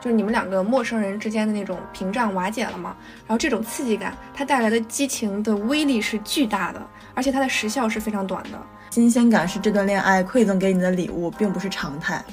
[0.00, 2.96] 就是你们两个陌生人之间的那种屏障瓦解了嘛。
[3.26, 6.80] 然后这种刺激感，它带来的激情的威力是巨大的，
[7.14, 8.58] 而且它的时效是非常短的。
[8.90, 12.24] 新鲜感是这段恋爱馈赠给你的礼物，并不是常态。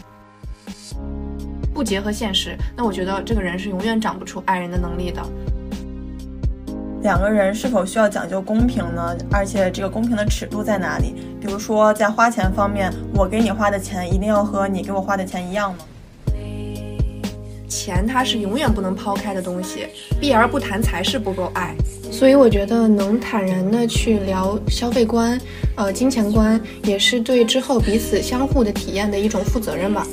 [1.74, 5.22] 不结合现实，那我觉得这个人是永远长不出爱人的能力的。
[7.02, 9.16] 两个人是否需要讲究公平呢？
[9.29, 11.16] 而且这个公平的尺度在哪里？
[11.42, 15.79] 比如说在花钱方面，我给你花的钱一定要和你给我花的钱一样吗？
[17.85, 19.85] 钱它是永远不能抛开的东西，
[20.20, 21.75] 避而不谈才是不够爱。
[22.11, 25.39] 所以我觉得能坦然的去聊消费观，
[25.75, 30.08] 呃，金钱观，也是对之后彼此相互的体验的一种负责任吧。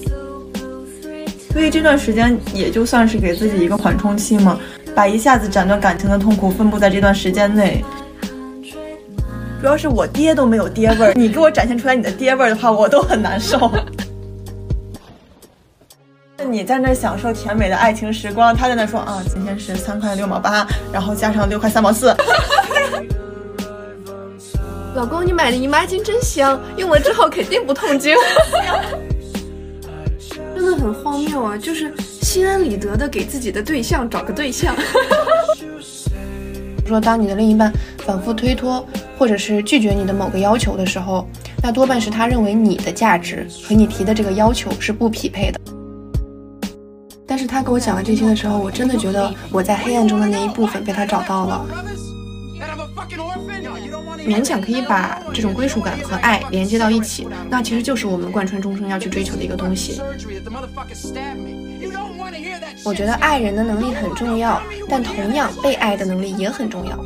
[1.51, 4.61] 所以这段时间也就算是给自己一个缓冲期嘛。
[4.95, 7.83] 把一下子斩断感情的痛苦分布在这段时间内，
[9.59, 13.73] 主要是我爹都没有爹味儿，你给我展现出来你的爹味儿的话，我都很难受。
[16.53, 22.15] 你在那享受甜美的爱情时光，他在那说啊，今天是三块六毛八，然后加上六块三毛四。
[24.95, 28.15] 老公，你买的姨妈巾真香，用了之后肯定不痛经。
[30.55, 31.57] 真的很荒谬啊！
[31.57, 34.77] 就是心安理得的给自己的对象找个对象。
[36.87, 37.73] 说当你的另一半
[38.05, 41.27] 反复推脱或者是拒绝你的某个要求的时候，
[41.63, 45.59] 那多半是他认为你的价值和你提的这个要求是不匹配的。
[47.33, 51.65] 但是他给我讲了这些的时候，我真的觉得我在黑暗中的那一部分被他找到了。
[54.19, 59.99] 勉强可以把这种归属感和爱连接到一起，那其实就是我们贯穿终生要去追求的一个东西。
[62.85, 67.03] 我觉得爱人的能力很重要，但同样被爱的能力也很重要，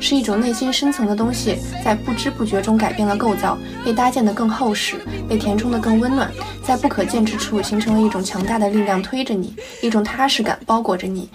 [0.00, 4.96] 是一种内心深层的东西，在不知不觉中改变了构造，被搭建得更厚实，
[5.28, 6.30] 被填充得更温暖，
[6.64, 11.28] 在不可见之处形成了一种强大的力量推着你，一种踏实感包裹着你。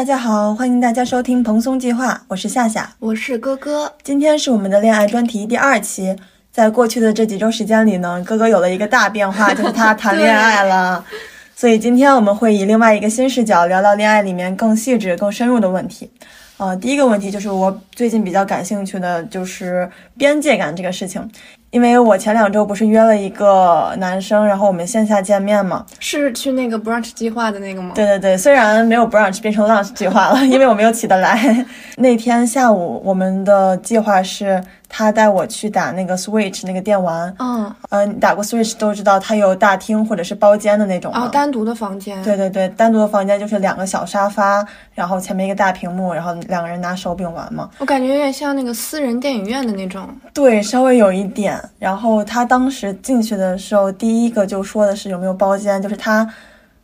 [0.00, 3.92] 大家好，欢迎大家收听蓬松计划，我是夏夏，我是哥哥。
[4.02, 6.16] 今天是我们的恋爱专题第二期。
[6.50, 11.04] 在过去的这几周时间里呢，哥哥有了一个大变化，就是他谈恋爱了。
[11.54, 16.10] 所以今天我们会以另外一个新视角聊聊恋爱里面更细致、更深入的问题。
[16.56, 21.30] 呃，第一个问题就是我最近比较感兴趣的就是边界感这个事情。
[21.70, 27.92] 因为我前两周不是约了一个男生，然后我们线下见面嘛，是去那个 brunch 计划的那个吗？
[27.94, 31.64] 对对对，虽然没有 brunch 变成 lunch 计划了， 因为我没有起得来。
[31.96, 34.62] 那天下午我们的计划是。
[34.92, 47.70] 他带我去打那个 Switch 那个电玩，嗯，呃，打过 Switch 都知道，它有大厅或者是包间的那种，哦，单独的房间，对对对，单独的房间就是两个小沙发，然后前面一个大屏幕，然后两个人拿手柄玩嘛。
[47.78, 51.56] 我感觉有点像那个私人电影院的那种，对，稍微有一点。
[51.78, 56.28] 然后他当时进去的时候，第一个就说的是有没有包间，就是他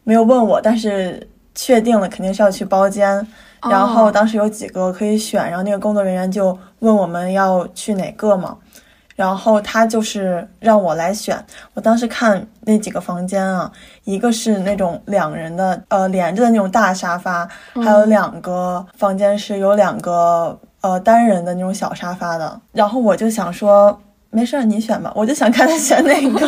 [0.04, 3.26] 没有问我，但是确定了肯定是要去包间。
[3.62, 8.56] 然后当时有几个可以选，然后那个工作人员就问我们要去哪个嘛，
[9.16, 11.42] 然后他就是让我来选。
[11.74, 13.70] 我当时看那几个房间啊，
[14.04, 17.48] 一个是那种两人的，呃，连着的那种大沙发，
[17.82, 22.60] 还有两个房间是有两个呃单人的那种小沙发的。
[22.72, 23.98] 然后我就想说，
[24.30, 25.10] 没事儿，你选吧。
[25.16, 26.46] 我就想看他选哪个，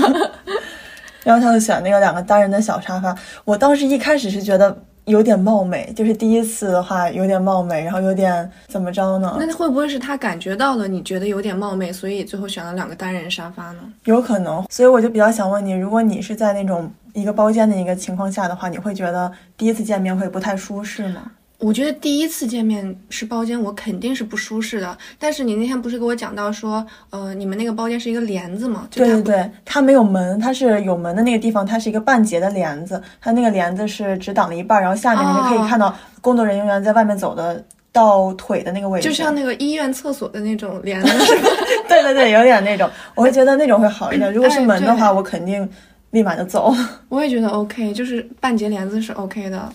[1.25, 3.17] 然后他就选那个两个单人的小沙发。
[3.45, 4.77] 我当时一开始是觉得。
[5.09, 9.37] 有点冒昧，就是第一次的话有点冒昧，然后有点怎么着呢？
[9.41, 13.81] 那会不会是他感觉到了你觉得有点冒昧，所以最后选了两个单人沙发呢？
[14.05, 21.23] 有可能，所以我就比较想问你，如果你是在那种一个包间的一个情况下的话，你会觉得第一次见面会不太舒适吗？
[21.61, 24.97] 我觉得第一次见面是包间，我肯定是不舒适的。
[25.19, 28.87] 但是你那天不是给我讲到说，呃，你们那个包间是一个帘子吗？
[28.93, 41.49] 对对对，它没有门，它是有门的那个地方，它是一个半截的帘子，它那个帘子是只挡了一半，然后下面你就可以看到工作人员在外面走的到腿的那个位置，就像那个医院厕所的那种帘子， 是吧？
[41.89, 44.33] 对对对，有点那种，我会觉得那种会好一点。
[44.33, 45.69] 如果是门的话，我肯定
[46.13, 46.73] 立马就走。
[47.11, 49.69] 我也觉得 OK，就是半截帘子是 OK 的。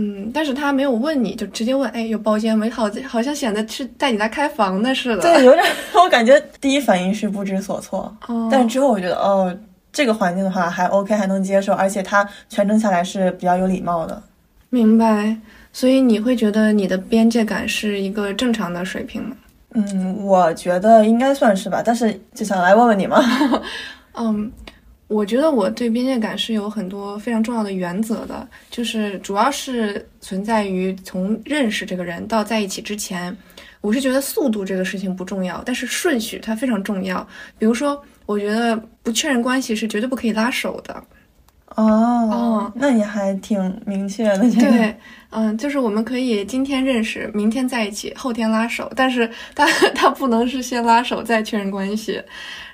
[0.00, 2.70] 嗯，但是他没有问你就直接问，哎，有包间没？
[2.70, 5.22] 好，好像显得是带你来开房的似的。
[5.22, 8.16] 对，有点，我感觉第一反应是不知所措。
[8.28, 9.52] 哦，但是之后我觉得，哦，
[9.92, 14.22] 这个环境的话还 OK，还能接受，而且他全程下来是比较有礼貌的。
[14.70, 15.36] 明白。
[15.72, 19.36] 所以你会觉得你的边界感是一个正常的水平吗？
[19.74, 23.20] 嗯，我觉得应该算是吧，但是就想来问问你嘛。
[24.14, 24.50] 嗯，
[25.08, 33.34] 我觉得我对边界感是有很多非常重要的原则的，就是主要是存在于从认识这个人到在一起之前，
[33.80, 37.26] 我是觉得速度这个事情不重要，但是顺序它非常重要。
[37.58, 41.02] 比如说，我觉得不确认关系是绝对不可以拉手的。
[41.82, 44.38] 哦，那你还挺明确的。
[44.50, 44.94] 对，
[45.30, 52.20] 嗯，就是我们可以今天认识，明天在一起，后天拉手，但是他 他不能是先拉手再确认关系。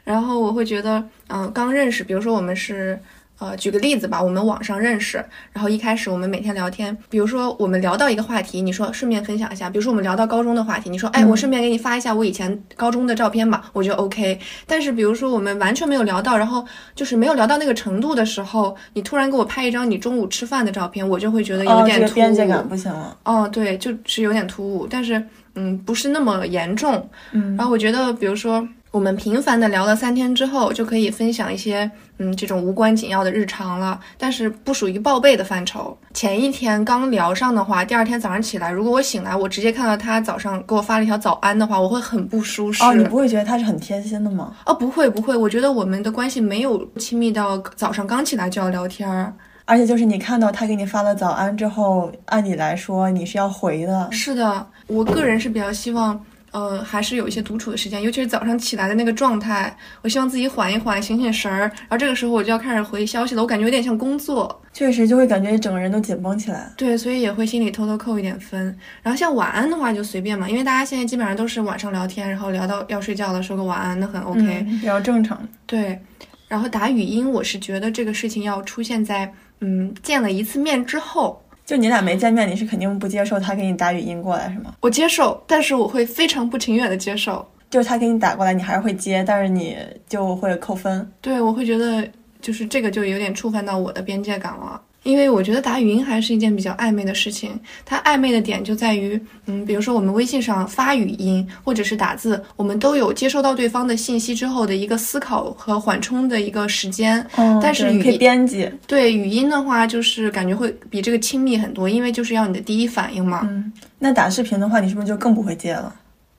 [0.05, 2.99] 然后我会觉得，嗯，刚认识，比如说我们是。
[3.41, 5.23] 呃，举个例子吧，我们网上认识，
[5.53, 14.39] 然后一开始我们每天聊天，比如说我们聊到一个话题，你说顺便分享一下，比如说我们聊到高中的话题，你说，哎，我顺便给你发一下我以前高中的照片吧，我觉得 OK。
[14.67, 16.65] 但是比如说我们完全没有聊到，然后
[16.95, 22.15] 就是没有聊到那个程度的时候，你突然给我拍一张你中午吃饭的照片，我就会觉得有点突兀。
[22.15, 23.17] 边界感不行了。
[23.25, 25.21] 哦，对，就是有点突兀，但是
[25.57, 27.09] 嗯，不是那么严重。
[27.33, 28.67] 嗯，然后我觉得，比如说。
[28.95, 35.99] 我们频繁的聊了三天之后，就可以分享一些嗯这种无关紧要的日常了，但是不属于报备的范畴。
[36.13, 42.85] 前一天刚聊上的话，第二天早上起来，如果我醒来，我直接看到他早上给我发了一条早安的话，我会很不舒适。
[42.85, 44.55] 哦，你不会觉得他是很贴心的吗？
[44.65, 49.35] 哦，不会不会，我觉得我们的关系没有亲密到早上刚起来就要聊天儿。
[49.65, 54.09] 而且就是你看到他给你发了早安之后，按理来说你是要回的。
[54.13, 56.25] 是的，我个人是比较希望。
[56.55, 66.73] 呃，还是有一些独处的时间，尤其是早上起来的那个状态，我希望自己缓一缓，醒醒神儿，然后这个时候我就要开始回消息了，我感觉有点像工作，确实就会感觉整个人都紧绷起来。
[66.77, 68.65] 对，所以也会心里偷偷扣一点分。
[69.03, 75.37] 然后像晚安的话就随便嘛，因为大家现在基本上都是晚上聊天，然后聊到要睡觉了，说个晚安，那很 OK，比较正常。
[75.67, 75.99] 对，
[76.47, 79.29] 然后打语音，我是觉得这个事情要出现在
[79.61, 81.44] 嗯见了一次面之后。
[81.67, 84.75] 就你俩没见面，你是肯定不接受他给你打语音过来是吗？
[84.81, 87.47] 我接受，但是我会非常不情愿的接受。
[87.71, 89.77] 就是他给你打过来，你还是会接，但是你
[90.09, 91.11] 就会扣分。
[91.21, 92.07] 对，我会觉得
[92.41, 94.81] 就是这个就有点触犯到我的边界感了。
[95.05, 107.25] 因为我觉得打语音还是一件比较暧昧的事情，它暧昧的点就在于，嗯，比如说我们微信上发语音或者是打字，我们都有接收到对方的信息之后的一个思考和缓冲的一个时间。
[107.37, 108.69] 嗯，但是语可以编辑。
[108.87, 113.43] 对语音的话，就是感觉会比这个亲密很多，因为就是要你的第一反应嘛。
[113.45, 115.95] 嗯，那打视频的话，你是不是就更不会接了？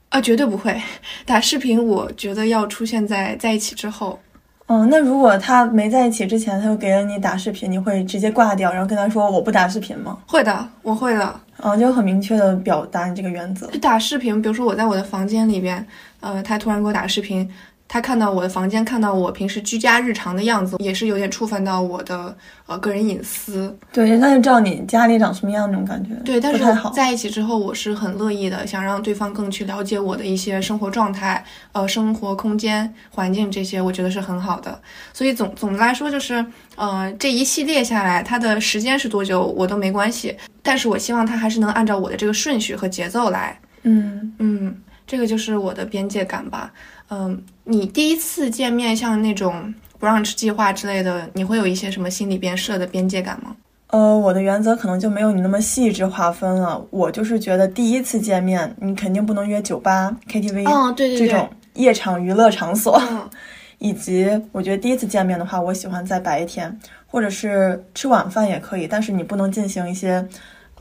[0.09, 0.81] 啊，绝对不会。
[1.23, 4.19] 打视频，我觉得要出现在在一起之后。
[4.67, 10.17] 嗯，那如果他没在一起之前，他就给了你打视频，你会直接挂掉，然后跟他说我不打视频吗？
[10.27, 11.39] 会的，我会的。
[11.57, 13.67] 嗯，就很明确的表达你这个原则。
[13.67, 15.85] 就打视频，比如说我在我的房间里边，
[16.19, 17.47] 呃，他突然给我打视频。
[17.87, 22.35] 他看到我的房间，看到我平时居家日常的样子，也是有点触犯到我的
[22.65, 23.77] 呃个人隐私。
[23.93, 26.13] 对，那就知道你家里长什么样那种感觉。
[26.25, 34.81] 对，但是在一起之后，我是很乐意的，想让对方更去了解我的一些生活状态、呃生活空间环境这些，我觉得是很好的。
[35.13, 36.43] 所以总总的来说，就是
[36.75, 43.57] 呃这一系列下来，它的时间是多久我都没关系，但是我希望他还是能按照我的这个顺序和节奏来。
[43.83, 46.73] 嗯嗯，这个就是我的边界感吧。
[47.09, 53.55] 嗯，你第一次见面像那种 brunch 计划之类的，你会有一些什么心里边设的边界感吗？
[53.87, 56.83] 呃，我的原则可能就没有你那么细致划分了。
[56.89, 62.99] 我就是觉得第一次见面，你肯定不能约酒吧、KTV，哦，对对对，这种夜场娱乐场所。
[63.11, 63.29] 嗯，
[63.77, 70.27] 以及我觉得第一次见面的话，我喜欢在白天，或者是吃晚饭也可以，但是你不能进行一些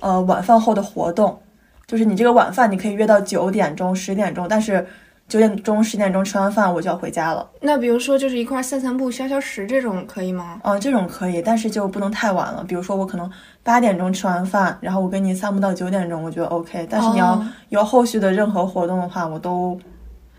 [0.00, 1.38] 呃晚饭后的活动，
[1.86, 4.84] 就是你这个晚饭你可以约到九点钟、十点钟，但是。
[5.26, 7.48] 九点钟、十点钟吃完饭，我就要回家了。
[7.60, 10.60] 那比如说，就是一块散散步、消消食这种可以吗？
[10.62, 12.62] 嗯，这种可以，但是就不能太晚了。
[12.68, 13.28] 比如说，我可能
[13.62, 16.86] 八点钟吃完饭，然后我跟你散步到九点钟，我觉得 OK。
[16.90, 19.78] 但是你要有后续的任何活动的话，我都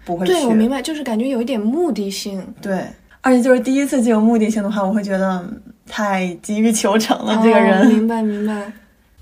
[0.05, 0.33] 不会去。
[0.33, 2.45] 对，我明白，就是感觉有一点目的性。
[2.61, 2.85] 对，
[3.21, 5.43] 而且就是第一次就有目的性的话，我会觉得
[5.87, 7.41] 太急于求成了。
[7.43, 8.71] 这个人，明白明白，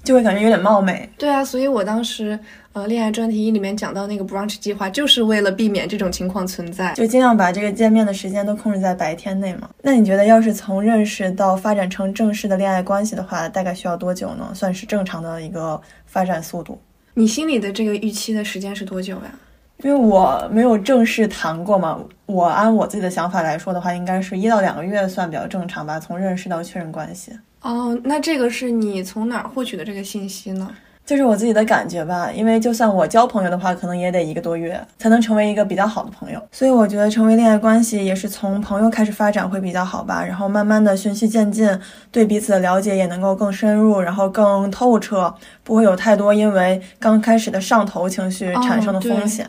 [0.04, 1.10] 就会感觉有点冒昧。
[1.18, 2.40] 对啊，所以我当时。
[2.74, 9.70] 呃，恋爱专题一里面讲到那个 brunch 计划，就是为了避免这种情况存在，就尽量把这个见面的时间都控制在白天内嘛。
[9.84, 14.52] 那你觉得，要是从认识到发展成正式的恋爱关系的话，大概需要多久呢？
[14.56, 16.82] 算是正常的一个发展速度？
[17.14, 19.36] 你心里的这个预期的时间是多久呀？
[19.84, 26.00] 因为我没有正式谈过嘛，我按我自己的想法来说的话，应该是一到两个月算比较正常吧。
[26.00, 27.34] 从认识到确认关系。
[27.62, 30.70] 哦，那这个是你从哪儿获取的这个信息呢？
[31.06, 36.42] 就是我自己的感觉吧，因为就算我交朋友的话，可能也得一个多月才能成为一个比较好的朋友。
[36.50, 41.70] 所以我觉得成为恋爱关系也是从朋友开始发展会比较好吧，然后慢慢的循序渐进，
[42.10, 49.46] 对彼此的了解也能够更深入，然后更透彻，不会有太多因为刚开始的上头情绪产生的风险。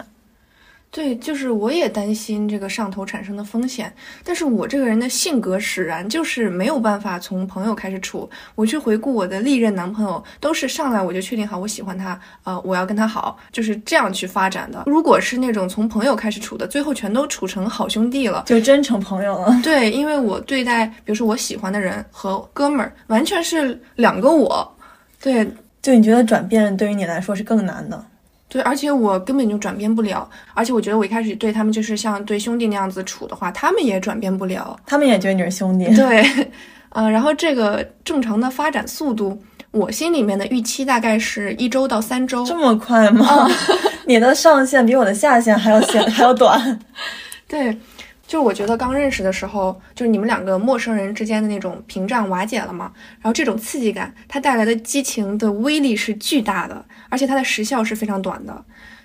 [0.94, 8.30] 对，就是我也担心这个上头产生的风险，但是我这个人的性格使然，就是没有办法从朋友开始处。
[8.54, 14.84] 我去回顾我的历任男朋友，都是上来我就确定好我喜欢他，呃，我要跟他好，就是这样去发展的。
[14.86, 19.60] 如果是那种从朋友开始处的，最后全都处成好兄弟了，就真成朋友了。
[19.64, 24.76] 对，因为我对待，比如说我喜欢的人和哥们儿，完全是两个我。
[25.20, 25.44] 对，
[25.82, 28.06] 就你觉得转变对于你来说是更难的。
[28.54, 35.92] 对，而且我根本就转变不了，而且我觉得我一开始对他们就是像对兄弟那样子处的话，他们也转变不了，他们也觉得你是兄弟。
[35.96, 36.24] 对，
[36.90, 39.42] 嗯， 然后这个正常的发展速度，
[39.72, 43.50] 我心里面的预期大概是一周到三周，这么快吗？
[44.06, 46.78] 你的上限比我的下限还要限， 还要短。
[47.48, 47.76] 对。
[48.26, 52.90] 就是我觉得刚认识的时候，就是你们两个陌生人之间的那种屏障瓦解了嘛，
[53.20, 58.64] 然后这种刺激感，它带来的激情的威力是巨大的，而且它的时效是非常短的。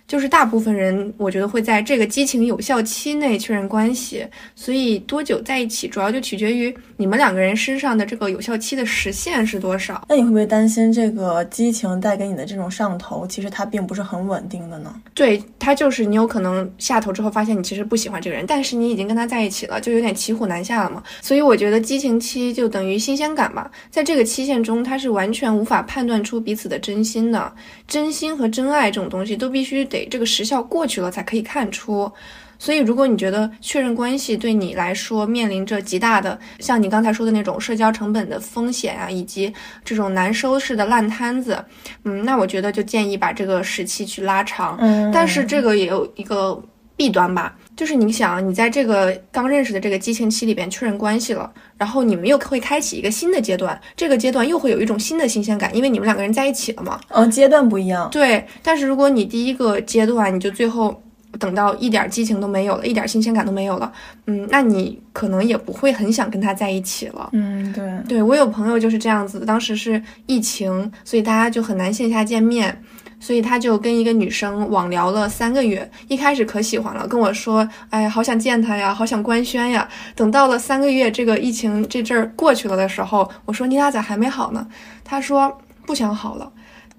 [0.10, 4.26] 就是大部分人，我觉得会在这个激情有效期内确认关系，
[4.56, 10.04] 所以多久在一起，主要就取决于你们两个人身上的这个有效期的时限是多少。
[10.10, 14.92] 那你会不会担心这个激情带给你的这种上头，其实它并不是很稳定的呢？
[15.14, 21.04] 对，它就是你有可能下头之后发现你其实不喜欢这个人，但是你已经跟他在一起了，就有点骑虎难下了嘛。
[21.22, 27.54] 所以我觉得激情期就等于新鲜感吧，在这个期限中，他是完全无法判断出彼此的真心的，
[27.88, 29.99] 真心和真爱这种东西都必须得。
[30.08, 32.12] 这个时效过去了才可以看出，
[32.58, 39.54] 所以如果你觉得确认关系对你来说面临着极大的，像你刚才说的那种社交成本的风险啊，以及
[39.84, 41.64] 这种难收拾的烂摊子，
[42.04, 44.78] 嗯，那我觉得就建议把这个时期去拉长。
[44.80, 46.62] 嗯，但是这个也有一个
[47.00, 57.00] 弊端吧，就是你想，你在这个刚认识的这个激情期里边确认关系了，然后你们又会开启一个新的阶段，这个阶段又会有一种新的新鲜感，因为你们两个人在一起了嘛。
[57.08, 58.10] 嗯，阶段不一样。
[58.12, 61.02] 对，但是如果你第一个阶段你就最后
[61.40, 63.90] 等到一点激情都没有了，一点新鲜感都没有了，
[64.26, 67.30] 嗯，那你可能也不会很想跟他在一起了。
[67.32, 72.84] 嗯，对，对我有朋友就是这样子，当时是疫情，所以大家就很难线下见面。
[73.20, 79.88] 所以他就跟一个女生网聊了三个月，一开始可喜欢了，跟我说，哎呀，好想见他呀，好想官宣呀。
[80.16, 84.68] 等到了三个月，这个疫情这阵儿过去了的时候，我说你俩咋还没好呢？
[85.04, 86.52] 他说不想好了。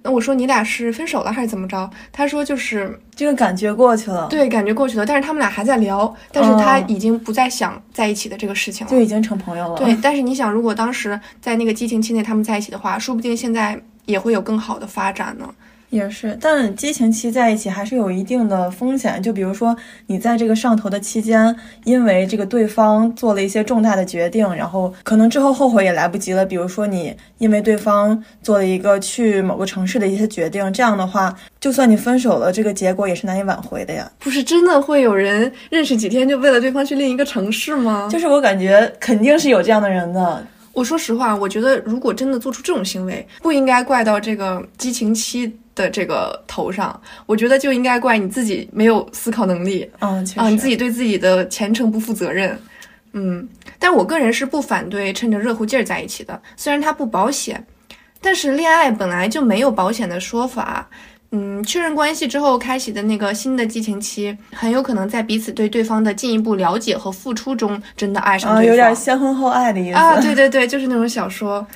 [0.02, 1.90] 那我说你俩是分手了还是怎么着？
[2.10, 5.04] 他说就是这个感觉过去了，对，感觉过去了。
[5.04, 9.78] 但是他们俩还在聊，但是他已经不再想在一起的这个事情了，就已经成朋友了。
[9.78, 15.46] 对，但是你想，如果当时在那个激情期内他们在一起的话，说不定现在也会有更好的发展呢。
[15.90, 19.20] 也是，但激情期在一起还是有一定的风险。
[19.20, 21.54] 就比如说，你在这个上头的期间，
[21.84, 26.46] 因为这个对方做了一些重大的决定，然后可能之后后悔也来不及了。
[26.46, 34.08] 比如说，你因为对方做了一个去某个城市的一些决定，这样的话，就算你分手了，这个结果也是难以挽回的呀。
[34.20, 38.08] 不是真的会有人认识几天就为了对方去另一个城市吗？
[38.12, 40.46] 就是我感觉肯定是有这样的人的。
[40.72, 45.52] 我说实话，我觉得如果真的做出这种行为，不应该怪到这个激情期。
[45.80, 52.58] 的这个头上，我觉得就应该怪你自己没有思考能力，嗯，啊，你自己对自己的前程不负责任，
[53.12, 57.64] 嗯，但我个人是不反对趁着热乎劲儿在一起的，虽然它不保险，
[58.20, 60.86] 但是恋爱本来就没有保险的说法，
[61.30, 71.66] 嗯，确认关系之后开启的那个新的激情期，很有可能在彼此对对方的进一步了解和付出中真的爱上对方，有点先婚后爱的意思啊，对对对，就是那种小说，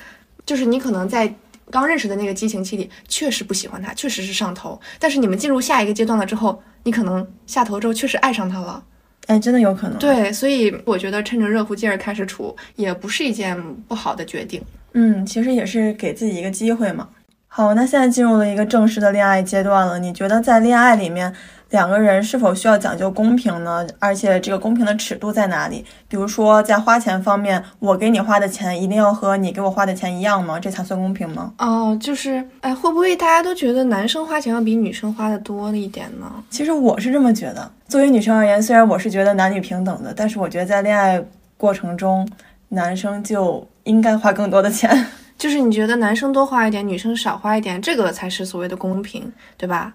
[0.45, 1.33] 就是你可能在。
[1.71, 4.79] 刚认识的那个激情期里，确实不喜欢他，确实是上头。
[4.99, 8.83] 但是你们进入下一个阶段了之后，你可能下头之后确实爱上他了。
[9.27, 9.97] 哎，真的有可能。
[9.97, 14.61] 对，所以我觉得趁着热乎劲儿开始处，也不是一件不好的决定。
[14.93, 17.09] 嗯，其实也是给自己一个机会嘛。
[17.47, 21.33] 好，那现在进入了一个正式的恋爱阶段了，你觉得在恋爱里面？
[21.71, 23.85] 两个人是否需要讲究公平呢？
[23.99, 25.83] 而且这个公平的尺度在哪里？
[26.07, 30.59] 比如说在花钱方面，我给你花的钱一定要和你给我花的钱一样吗？
[30.59, 31.53] 这才算公平吗？
[31.57, 36.31] 哦，就是，哎，会不会大家都觉得男生花钱要比女生花的多一点呢？
[36.49, 37.69] 其实我是这么觉得。
[37.87, 41.23] 作为女生而言，虽然我是觉得男女平等的，但是我觉得在恋爱
[41.57, 42.27] 过程中，
[42.69, 45.07] 男生就应该花更多的钱。
[45.37, 49.93] 就是你觉得男生多花一点，女生少花一点，这个才是所谓的公平，对吧？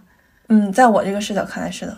[0.53, 1.97] 嗯，在我这个视角看来是的，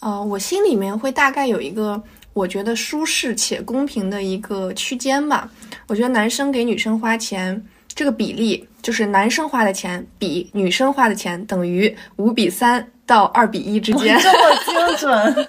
[0.00, 5.48] 呃，我心里面会大概有一个我觉得舒适且公平的一个区间吧。
[5.86, 14.18] 我觉得男生给女生花钱，这个比例就是男生花的钱比女生花的钱等于五比三到二比一之间。
[14.18, 15.46] 这么 精准。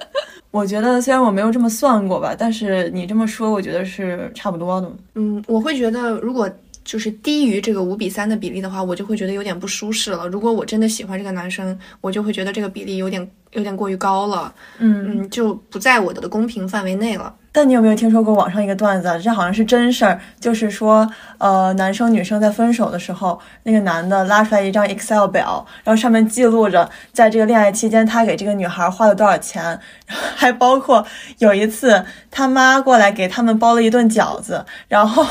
[0.51, 4.89] 我觉得虽然我没有这么算过吧，但是你这么说，我觉得是差不多的。
[5.15, 6.49] 嗯，我会觉得如果
[6.85, 10.25] 就是低于这个五比三的比例的话，我就会觉得有点不舒适了。
[10.27, 14.53] 如果我真的喜欢这个男生，我就会觉得这个比例有点有点过于高了。
[14.77, 17.33] 嗯嗯，就不在我的公平范围内了。
[17.51, 19.17] 但你有没有听说过网上一个段子？
[19.23, 31.05] 这好像是真事儿，就是说，呃，男生女生在分手的时候，那个男的拉出来一张 Excel 表，然后上面记录着在这个恋爱期间他给这个女孩花了多少钱， 还包括
[31.37, 35.25] 有一次他妈过来给他们包了一顿饺子，然后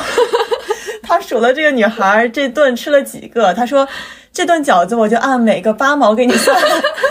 [1.15, 3.87] 他数了这个女孩这顿吃了几个，他说
[4.33, 6.61] 这顿饺子我就按每个八毛给你算，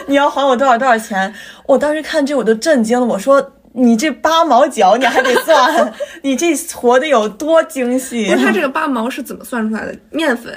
[0.07, 1.33] 你要还我多少多少钱。
[1.65, 3.53] 我当时看这我都震惊了，我说。
[3.75, 5.91] 你这八毛饺你还得算，
[6.21, 8.27] 你这活的有多精细？
[8.31, 9.95] 不是，他这个八毛是怎么算出来的？
[10.11, 10.53] 面粉、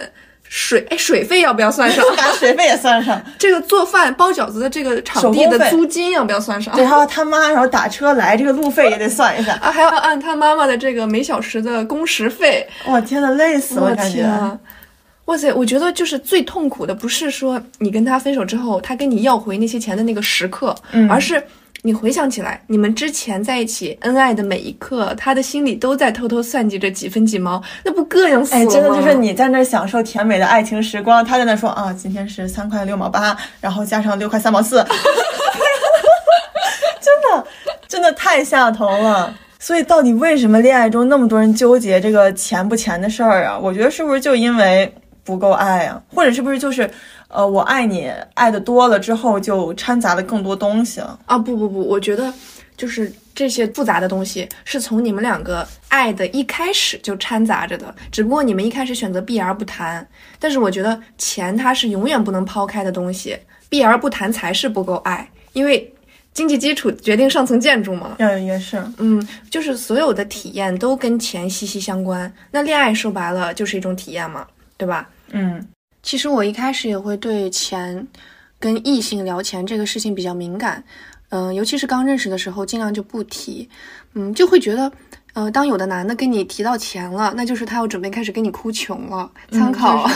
[0.59, 2.03] 水，哎，水费要不要算上？
[2.17, 3.21] 把水费也算上。
[3.39, 6.75] 这个做饭包饺子的这个场地的租金要不要算上？
[6.75, 12.67] 对，还有他妈，然后打车来这个路费也得算一下啊，还要按他妈妈的这个每小时的工时费。
[12.87, 13.95] 我天呐，累死了！
[13.95, 14.25] 感觉。
[15.27, 21.43] 哇塞，我觉得就是最痛苦的不是说你跟他分手之后，他跟你要回那些钱的那个时刻，嗯，而是。
[21.87, 28.69] 你回想起来，你们之前在一起恩爱的每一刻，他的心里都在偷偷算计着几分几毛，那不膈应死了吗？
[28.69, 34.79] 哎，真的就是你在那享受甜美的爱情时光，他在那说啊，今天是三块六毛八，然后加上六块三毛四，
[37.01, 37.47] 真的
[37.87, 39.33] 真的太下头了。
[39.61, 43.57] 所以到底为什么恋爱中那么多人纠结这个钱不钱的事儿啊？
[43.57, 46.03] 我觉得是不是就因为不够爱啊？
[46.13, 46.91] 或者是不是就是？
[47.29, 51.37] 呃，我爱你，爱的多了之后就掺杂了更多东西了啊！
[51.37, 52.33] 不不不，我觉得
[52.77, 60.07] 就是这些复杂的东西是从你们两个爱的一开始就掺杂着的，只不过你们一开始选择避而不谈。
[60.39, 63.37] 但是我觉得钱它是永远不能抛开的东西，
[63.69, 65.93] 避而不谈才是不够爱，因为
[66.33, 68.15] 经济基础决定上层建筑嘛。
[68.19, 72.33] 嗯，也是，嗯，就是所有的体验都跟钱息息相关。
[72.53, 75.09] 那恋爱说白了就是一种体验嘛，对吧？
[75.33, 75.67] 嗯。
[76.07, 78.07] 其实我一开始也会对钱
[78.61, 80.83] 跟异性聊钱这个事情比较敏感，
[81.31, 83.69] 嗯，尤其是刚认识的时候，尽量就不提，
[84.15, 84.93] 嗯，就会觉得，
[85.35, 89.29] 呃，当有的男的跟你提到钱了，那就是他要准备开始跟你哭穷了。
[89.51, 90.09] 参考，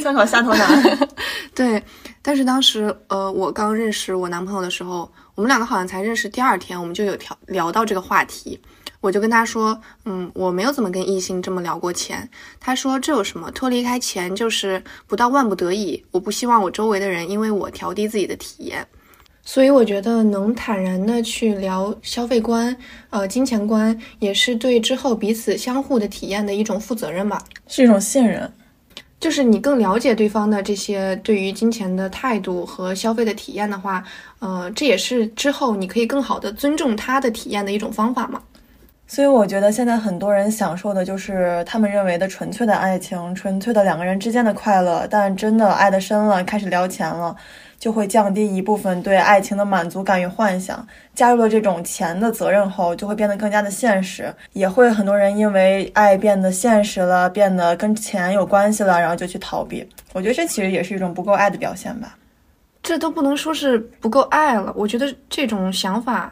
[0.00, 1.08] 参考下头男。
[1.52, 1.82] 对，
[2.22, 8.56] 但是当时，呃，我刚认识我男朋友的时候，我们两个好像才认识第二天，我们就有聊聊到这个话题。
[9.00, 12.28] 我就跟他说，嗯，我没有怎么跟异性这么聊过钱。
[12.58, 13.50] 他说这有什么？
[13.52, 16.04] 脱离开钱就是不到万不得已。
[16.10, 18.86] 我不希望我周围的人因为我调低自己的体验。
[19.44, 22.76] 所以我觉得能坦然的去聊消费观，
[23.08, 28.52] 呃，金钱观，也是对之后彼此相互的体验的一种负责任吧，是一种信任。
[29.18, 34.04] 就是你更了解对方的这些对于金钱的态度和消费的体验的话，
[34.38, 38.42] 呃，这也是之后你可以更好的尊重他的体验的一种方法嘛。
[39.10, 45.06] 所以我觉得现在很多人享受的就是他们认为的纯粹的爱情，纯粹的两个人之间的快乐。
[45.10, 47.34] 但真的爱得深了，开始聊钱了，
[47.78, 50.86] 就会降低一部分对爱情的满足感与幻想。
[51.14, 54.30] 加入了这种钱的责任后，就会变得更加的现实。
[54.52, 59.88] 也会很多人因为爱变得现实了，变得跟钱有关系了，然后就去逃避。
[60.12, 62.14] 我觉得这其实也是一种不够爱的表现吧。
[62.82, 66.30] 这都不能说是不够爱了，我觉得这种想法。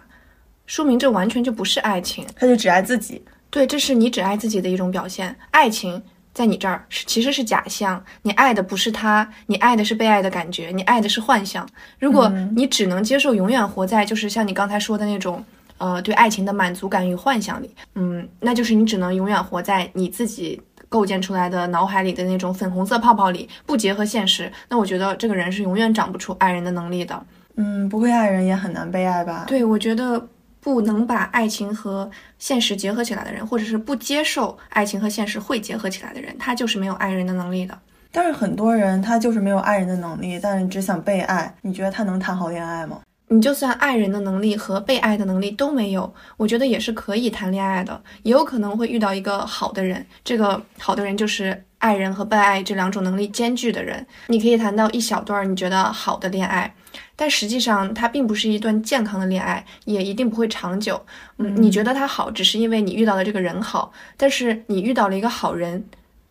[0.66, 3.22] 说明这完全就不是爱情，他就只爱自己。
[3.48, 5.34] 对，这是你只爱自己的一种表现。
[5.50, 6.02] 爱情
[6.34, 11.66] 在你这儿是其实是假象，你爱的不是他，你爱的是被爱的感觉，你爱的是幻想。
[11.98, 15.42] 如果你只能接受永远活在就是像你刚才说的那种，
[15.78, 24.52] 呃，对爱情的满足感与幻想里，嗯，那就是你只能永远活在你自己构建出来的脑海里的那种粉红色泡泡里，不结合现实。
[24.68, 27.24] 那我觉得这个人是永远长不出爱人的能力的。
[27.54, 29.44] 嗯，不会爱人也很难被爱吧？
[29.46, 30.28] 对，我觉得。
[30.66, 37.78] 不能把爱情和现实结合起来的人，或者是不接受爱情和现实会结合起来的人，他就是没有爱人的能力的。
[38.10, 41.54] 但是很多人他就是没有爱人的能力，但是只想被爱。
[41.62, 42.98] 你觉得他能谈好恋爱吗？
[43.28, 50.04] 你就算爱人的能力和被爱的能力都没有，我觉得也是可以谈恋爱的，也有可能会遇到一个好的人。
[50.24, 54.04] 这个好的人就是爱人和被爱这两种能力兼具的人。
[54.26, 56.74] 你可以谈到一小段你觉得好的恋爱。
[57.18, 61.00] 但实际上，它并不是一段健康的恋爱，也一定不会长久。
[61.38, 63.90] 嗯，你觉得他好，只是因为你遇到了这个人好。
[64.18, 65.82] 但是你遇到了一个好人，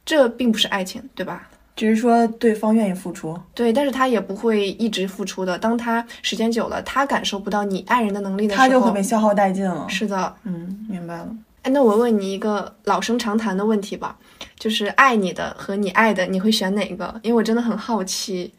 [0.06, 1.50] 这并不是爱情，对吧？
[1.76, 3.38] 只是说对方愿意付出。
[3.54, 5.58] 对，但是他也不会一直付出的。
[5.58, 9.86] 当他时间久了，他感受不到你爱人的能力的时候，他就会被消耗殆尽了。
[9.90, 11.28] 是的，嗯，明白了。
[11.64, 14.16] 哎，那我问你一个老生常谈的问题吧，
[14.60, 17.20] 就是爱你的和你爱的，你会选哪个？
[17.24, 18.54] 因为我真的很好奇。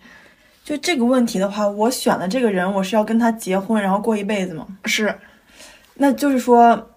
[0.67, 4.67] 就这个问题的话，我选的这个人，我是要跟他结婚，然后过一辈子吗？
[4.85, 5.15] 是，
[5.95, 6.91] 那就是说，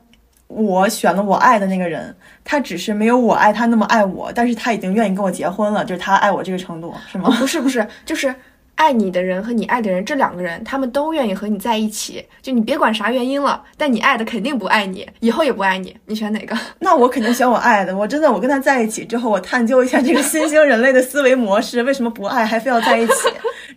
[0.48, 7.30] 我选了我爱的那个人，他只是没有我爱他那么爱我，但是他已经愿意跟我结婚了，就是他爱我这个程度，是吗？
[7.40, 8.34] 不是，不是，就是。
[8.80, 16.58] 爱你的人和你爱的人，这两个人他们都愿意和你在一起，就你别管啥原因了，但你爱的肯定不爱你，以后也不爱你，你选哪个？
[16.80, 17.94] 那我肯定选我爱的。
[17.94, 23.14] 我真的，我跟他在一起之后，我探究一下这个新兴人类的思维模式，为什么不爱还非要在一起？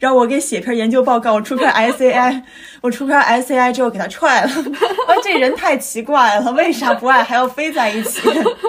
[0.02, 2.42] 然后我给写篇研究报告， 我出篇 SCI，
[2.80, 4.48] 我出篇 SCI 之后给他踹了。
[4.50, 8.20] 啊， 这人太奇怪了，为啥不爱还要非在一起？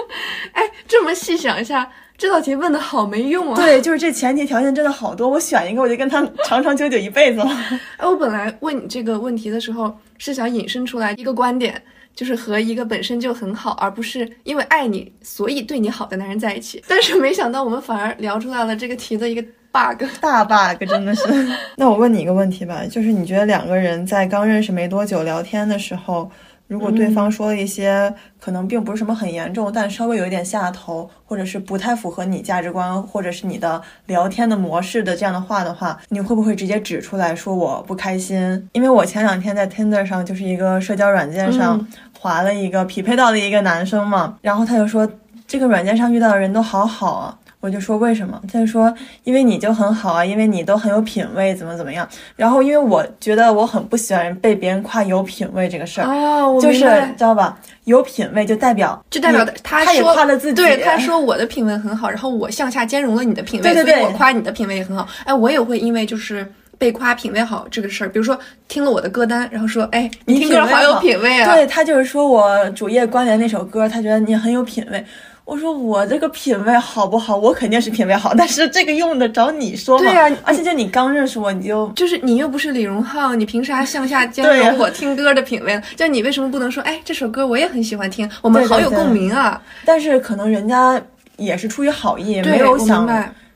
[0.54, 1.90] 哎，这么细想一下。
[2.16, 3.56] 这道题问的好没用啊！
[3.56, 7.50] 对，就是这前提条件真的好多，我选一个我就跟他长长久久一辈子了。
[7.96, 11.82] 哎，我本来问你这个问题的时候是想引申出来一个观点，
[12.14, 16.80] 就是和一个本身就很好，而不是因为爱你所以对你好的男人在一起。
[16.86, 19.44] 但是没想到我们反而聊出来了这个题的一个
[19.74, 21.22] bug，大 bug 真的是。
[21.76, 26.30] 那我问你一个问题吧，就是你觉得两个人在刚认识没多久聊天的时候？
[26.66, 38.66] 如果对方说了一些可能并不是什么很严重，但稍微有一点下头，或者是不太符合你价值观，或者是你的聊天的模式的这样的话的话，你会不会直接指出来说我不开心？
[38.72, 41.86] 因为我前两天在 Tinder 上，就是一个社交软件上
[42.18, 45.06] 划了一个匹配到的一个男生嘛，然后他就说
[45.46, 47.38] 这个软件上遇到的人都好好啊。
[47.64, 48.38] 我就说为什么？
[48.52, 52.06] 他就说因为你就很好啊，因为你都很有品味，怎么怎么样。
[52.36, 57.58] 然后因为我觉得我很不喜欢被别人夸有品味这个事儿，哦，就是知道吧？
[57.84, 65.08] 有品味就代表就代表他他也夸了自己，对他说我的品味很好，然后我向下兼容了你的品味，对对对，我夸你的品味也很好。
[65.24, 66.46] 哎，我也会因为就是
[66.76, 75.02] 被夸品味好这个事儿，比如说听了我的歌单，然后说哎你听歌好有品味啊，对他就是说我主页关联那首歌，他觉得你很有品味。
[75.44, 77.36] 我说我这个品味好不好？
[77.36, 80.04] 我肯定是品味好，但是这个用得着你说吗？
[80.04, 85.80] 对呀，而且就你刚认识我，你就就是你又不是李荣浩，你凭啥向下兼容我听歌的品味？
[85.96, 89.60] 就你为什么不能说，哎，这首歌我也很喜欢听，我们好有共鸣啊？
[89.84, 91.00] 但是可能人家
[91.36, 93.06] 也是出于好意，没有想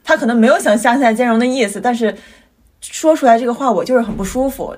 [0.05, 2.15] 他可能没有想向下兼容的意思，但是
[2.83, 4.77] 说出来这个话我就是很不舒服。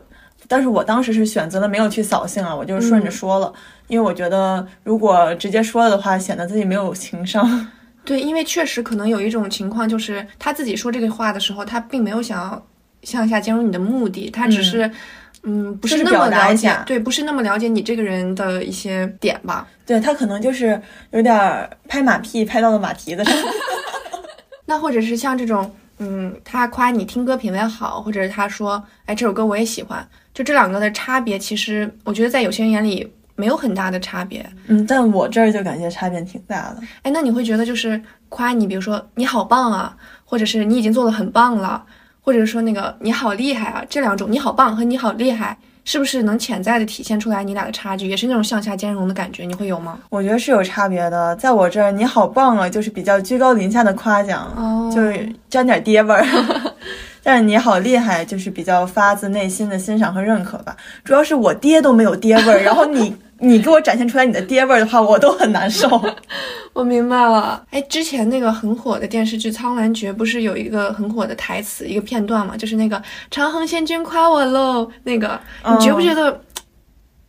[0.48, 3.52] 但是我当时是选择了没有去扫兴啊，我就是顺着说了，
[3.90, 7.68] 因为我觉得如果直接说了的话，显得自己没有情商。
[8.06, 12.66] 对，因为确实可能有一种情况，就是他自己说这个话的时候，他并没有想要
[13.02, 14.90] 向下兼容你的目的，他只是，
[15.42, 19.66] 嗯，不是那么了解，对，不是那么了解你这个人的一些点吧？
[19.84, 23.34] 对他可能就是有点拍马屁拍到了马蹄子上。
[24.64, 30.06] 那或者是像这种，嗯，他夸你听歌品味好，或者是他说，哎，这首歌我也喜欢。
[30.32, 34.44] 就这两个的差别，其实我觉得在有些人眼里没有很大的差别。
[34.66, 36.82] 嗯，但我这儿就感觉差别挺大的。
[37.02, 37.98] 哎，那你会觉得就是
[38.28, 41.82] 夸你，比如说你好棒啊，或者是你已经做的很棒了，
[42.20, 49.44] 或者说那个你好厉害啊，这两种你好棒和你好厉害，是不是能潜在的体现出来你俩的差距，也是那种向下兼容的感觉？
[49.44, 49.98] 你会有吗？
[50.10, 51.34] 我觉得是有差别的。
[51.36, 56.24] 在我这儿，你好棒啊，就是比较居高临下的夸奖，就是沾点爹味儿。
[57.22, 60.76] 但是你好厉害，就是比较发自内心的欣赏和认可吧。
[61.04, 65.88] 主要是我爹都没有爹味儿，然后你 你给我展现出来你的爹味儿的话，我都很难受。
[66.72, 67.64] 我明白了。
[67.70, 72.56] 哎，之前那个很火的电视剧《苍兰诀》不是有一个很火的台词一个片段嘛？
[72.56, 74.90] 就是那个长恒仙君夸我喽。
[75.04, 76.40] 那个你觉不觉得，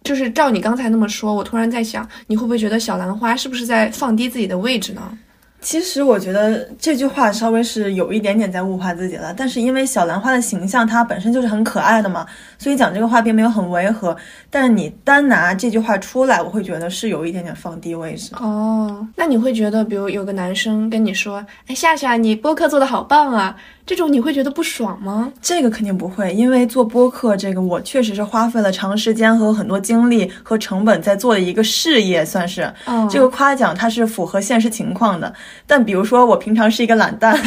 [0.04, 5.18] 就是照你刚才那么说，我突然在想，你会不会觉得小兰花是不是在放低自己的位置呢？
[5.62, 12.26] 其实我觉得这句话稍微是有一点点在物化自己了，但是因为小兰花的形象它本身就是很可爱的嘛，
[12.58, 14.18] 所以讲这个话并没有很违和。
[14.50, 18.34] 但是你单拿这句话出来，我会觉得是有一点点放低位置。
[18.40, 23.56] 哦，那你会觉得，比如有个男生跟你说：“哎，夏夏，你播客做的好棒啊。”
[23.92, 25.30] 这种你会觉得不爽吗？
[25.42, 32.74] 这个肯定不会，因为做播客这个，我确实是花费了长时间和很多精力和成本在做的一个事业，算是。
[32.86, 35.34] 嗯，这个夸奖它是符合现实情况的。
[35.68, 37.38] 但比如说我平常是一个懒蛋。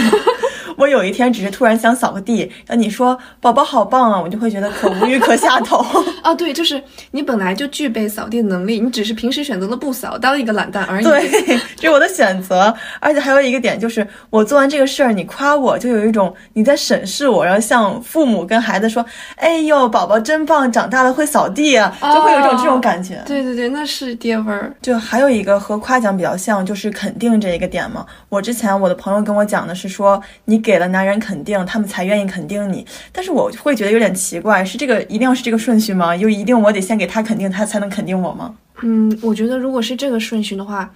[0.84, 5.78] 我有一天只是突然想扫个地，那你说宝宝好棒啊，我就会觉得可无语 可下头
[6.22, 6.34] 啊。
[6.34, 11.04] 对，就是你本来就具备扫地的能力，你只是平时选择了不扫，当一个懒蛋而已。
[11.04, 11.26] 对，
[11.74, 12.74] 这是我的选择。
[13.00, 19.02] 而且还有一个点就是，我做完这个事儿，你夸我就有一种你在审视我，然后像父母跟孩子说
[19.36, 23.22] ：“哎呦，宝宝真棒，长大了会扫地啊。”就会有一种这种感觉。
[23.24, 24.70] 对对对，那是爹味儿。
[24.82, 28.04] 就还有一个和夸奖比较像，就是肯定这一个点嘛。
[28.28, 30.64] 我之前我的朋友跟我讲的是说你。
[30.64, 32.84] 给给了男人肯定，他们才愿意肯定你。
[33.12, 36.16] 但是我会觉得有点奇怪，是这个一定要是这个顺序吗？
[36.16, 38.56] 又一定我得先给他肯定，他才能肯定我吗？
[38.82, 40.92] 嗯，我觉得如果是这个顺序的话，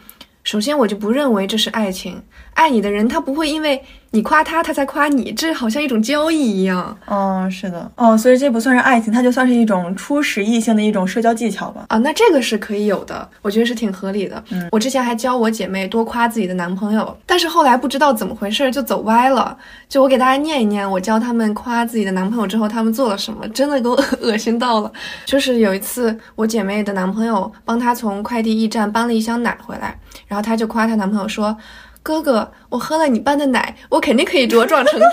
[0.49, 2.23] 首先我就不认为这是爱情。
[2.55, 3.79] 爱你的人，他不会因为
[4.13, 6.97] 你夸他，他才夸你，这好像一种交易一样。
[7.05, 11.85] 哦，是的，哦，所以这不算是爱情，它就算是一种初始异性的一种社交技巧吧。
[11.89, 14.43] 啊，那这个是可以有的，我觉得是挺合理的。
[14.49, 19.55] 嗯，我之前还教我姐妹多夸自己的男朋友，但是后来不知道怎么回事就走歪了。
[19.87, 24.91] 就我给大家念一念，我教他们夸自己的男朋友之后，他们做了什么，真的给我恶心到了。
[25.27, 29.95] 就是有一次，我姐妹的男朋友帮她从快递驿站搬了一箱奶回来，
[30.27, 31.57] 然后她就夸她男朋友说。
[32.01, 35.11] 哥哥，我喝了你拌的奶，我肯定可以茁壮成长。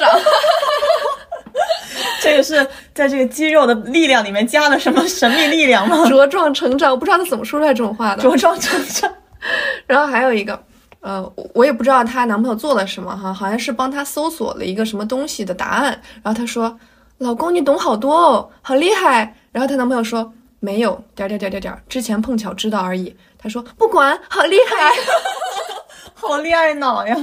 [2.21, 5.97] 这个是在这个肌肉的力量里面加了什么神秘力量吗？
[6.05, 8.23] 茁壮成长，我不知道他怎么说出来这种话的。
[8.23, 9.11] 茁壮成长。
[9.87, 10.57] 然后还有一个，
[11.01, 15.99] 呃，我也不知道她男朋友做了什么哈，好像是帮她搜索了一个什么东西的答案。
[16.23, 16.79] 然后她说
[17.17, 24.91] ：“老公，你懂好多哦，好厉害。”然后她男朋友说：“没有，点点点点点，之前碰巧知道而已。”她说：“不管，好厉害。
[26.13, 27.15] ”好恋爱脑呀，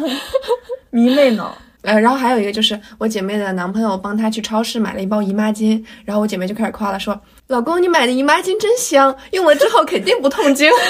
[0.90, 1.56] 迷妹脑。
[1.82, 10.70] 呃，然后还有一个就是我姐妹的男朋友帮她去超市买了一包姨妈巾，然后我姐妹就开始夸了，说：“老公，你买的姨妈巾真香，用了之后肯定不痛经。”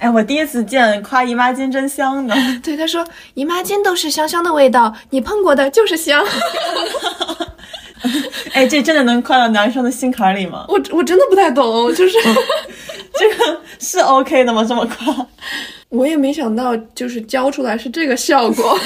[0.00, 2.34] 哎，我第一次见夸姨妈巾真香的。
[2.64, 6.24] 对，她说姨妈巾都是香香的味道，你碰过的就是香。
[8.52, 10.64] 哎，这真的能夸到男生的心坎里吗？
[10.68, 12.18] 我我真的不太懂，就是
[13.14, 14.64] 这个是 OK 的吗？
[14.68, 15.26] 这么夸？
[15.90, 18.78] 我也没想到，就是教出来是这个效果。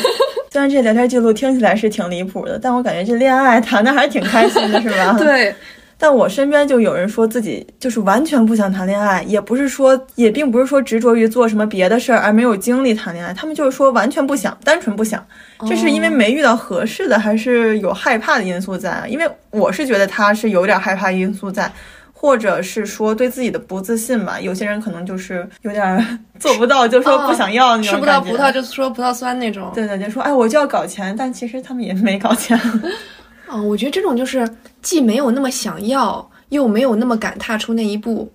[0.51, 5.17] 虽然这聊天记录听起来是挺离谱的，但我感觉这恋爱谈的还是挺开心的，是吧？
[5.19, 5.55] 对。
[5.99, 15.25] 但我身边就有人说自己就是完全不想谈恋爱，也不是说，也并不是说执着于做什么别的事儿而没有精力谈恋爱，他们就是说完全不想，单纯不想。
[15.69, 19.05] 这是因为没遇到合适的，还是有害怕的因素在？
[19.09, 21.73] 因为我是觉得他是有点害怕因素在。
[22.19, 29.71] 或者是说对自己的不自信吧，有些人可能就是有点 做不到，就说不想要那种吃不到葡萄就说葡萄酸那种。
[29.75, 32.59] 对对，就说哎，我就要搞钱，但其实他们也没搞钱。
[33.49, 34.49] 嗯，我觉得这种就是
[34.83, 38.31] 既没有那么想要，又没有那么敢踏出那一步。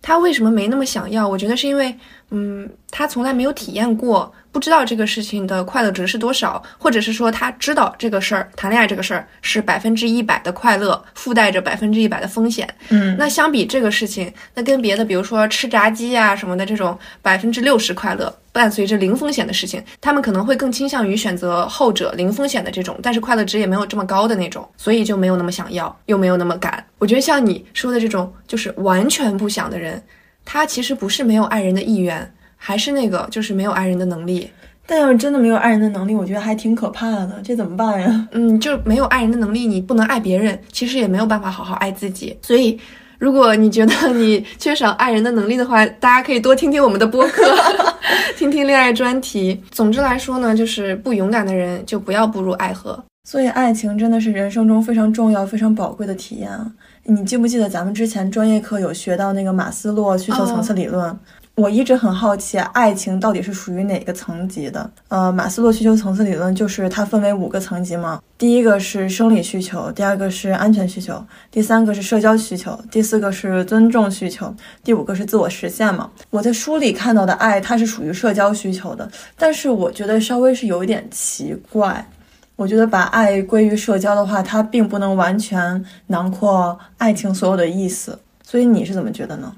[0.00, 1.28] 他为什么没那么想要？
[1.28, 1.94] 我觉得是因为，
[2.30, 4.32] 嗯，他从来没有体验过。
[4.50, 12.68] 不知道这个事情的快乐值是多少，或者是说他知道这个事儿，谈恋爱这个事儿是百分之一百的快乐，附带着百分之一百的风险。
[12.88, 26.84] 嗯，那相比这个事情，那跟别的，比如说吃炸鸡呀什么的这种百分之六十快乐，伴随着零风险的事情，他们可能会更倾向于选择后者零风险的这种，但是快乐值也没有这么高的那种，所以就没有那么想要，又没有那么敢。
[26.98, 30.02] 我觉得像你说的这种，就是完全不想的人，
[30.44, 32.34] 他其实不是没有爱人的意愿。
[32.58, 34.50] 还是那个，就是没有爱人的能力。
[34.90, 37.40] 但要是真的没有爱人的能力，我觉得还挺可怕的。
[37.44, 38.28] 这怎么办呀？
[38.32, 42.34] 嗯，就没有爱人的能力，你不能爱别人，其实也没有办法好好爱自己。
[42.42, 42.78] 所以，
[43.18, 47.42] 如果你觉得你缺少爱人的能力的话，大家可以多听听我们的播客，
[48.36, 49.62] 听听恋爱专题。
[49.70, 52.98] 总之来说呢，就是不勇敢的人就不要步入爱河。
[53.24, 56.66] 所以，爱情真的是人生中非常重要、非常宝贵的体验啊！
[57.04, 61.14] 你记不记得咱们之前专业课有学到那个马斯洛需求层次理论？
[61.58, 64.88] 我一直很好奇，爱情到底是属于哪个层级的？
[65.08, 68.22] 呃，马斯洛需求层次理论就是它分为五个层级嘛。
[68.38, 76.08] 第一个是生理需求，第二个是安全需求，第三个是社交需求，第四个是尊重需求，第五个是自我实现嘛。
[76.30, 82.08] 我在书里看到的爱，它是属于社交需求的，但是我觉得稍微是有一点奇怪。
[82.54, 88.16] 我觉得把爱归于社交的话，它并不能完全囊括爱情所有的意思。
[88.44, 89.52] 所以你是怎么觉得呢？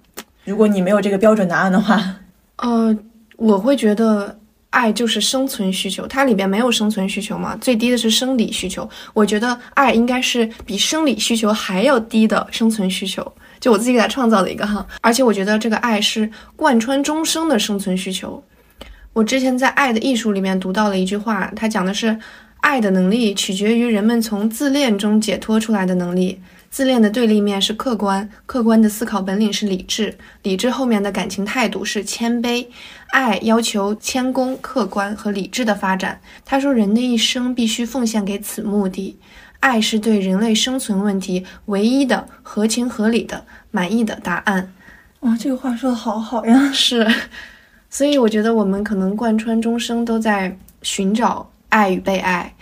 [0.45, 2.17] 如果你没有这个标准答案的话，
[2.57, 2.97] 呃，
[3.37, 4.39] 我会觉得
[4.71, 8.89] 爱就是生存需求，它里边没有生存需求嘛，最低的是生理需求。
[9.13, 14.87] 我觉得爱应该是比生理需求还要低的生存需求，就我自己给它创造的一个哈。
[15.01, 18.43] 而且我觉得这个爱是贯穿终生的生存需求。
[19.13, 22.17] 我之前在《爱的艺术》里面读到了一句话，它讲的是
[22.61, 26.41] 爱的能力取决于人们从自恋中解脱出来的能力。
[26.71, 32.65] 自恋的对立面是客观，客观的思考本领是理智，理智后面的感情态度是谦卑。
[33.09, 36.21] 爱要求谦恭、客观和理智的发展。
[36.45, 39.19] 他说，人的一生必须奉献给此目的。
[39.59, 44.73] 爱是对人类生存问题唯一的合情合理的满意的答案。
[45.21, 46.71] 哇，这个话说的好好呀！
[46.73, 47.05] 是，
[47.91, 52.55] 所以我觉得我们可能贯穿终生都在寻找爱与被爱，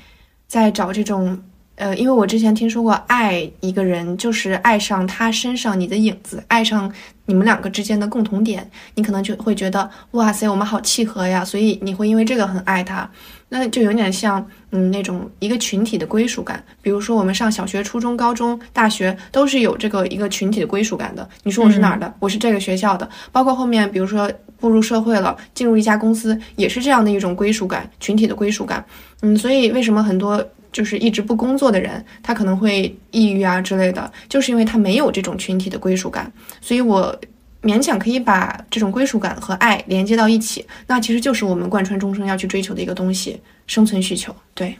[0.47, 1.38] 在找这种。
[1.79, 6.93] 呃，因为我之前听说过，爱一个人就是爱上他身上你的影子，爱上
[7.27, 13.09] 你们两个之间的共同点，你可能就会觉得，哇塞，我们好契合呀，所以你会因为这个很爱他。
[13.51, 16.62] 那就有点像，嗯，那种一个群体的归属感。
[16.83, 21.27] 比如说，我们上小学、初中、高中、大学，都是有这个一个群体的归属感的。
[21.45, 22.12] 你说我是哪儿的？
[22.19, 23.09] 我是这个学校的。
[23.33, 28.85] 包括后面，比如说步入社会了，进入一家公司，也是这样的一种归属感，群体的归属感。
[29.23, 30.45] 嗯，所以为什么很多
[30.79, 36.31] 就是一直不工作的人，他可能会抑郁啊之类的，就是因为他没有这种群体的归属感。
[36.61, 37.19] 所以我。
[37.61, 44.33] 勉强可以把这种归属感和爱连接到一起，那其实就是我们贯穿终生要去追求的一个东西——生存需求。
[44.55, 44.77] 对，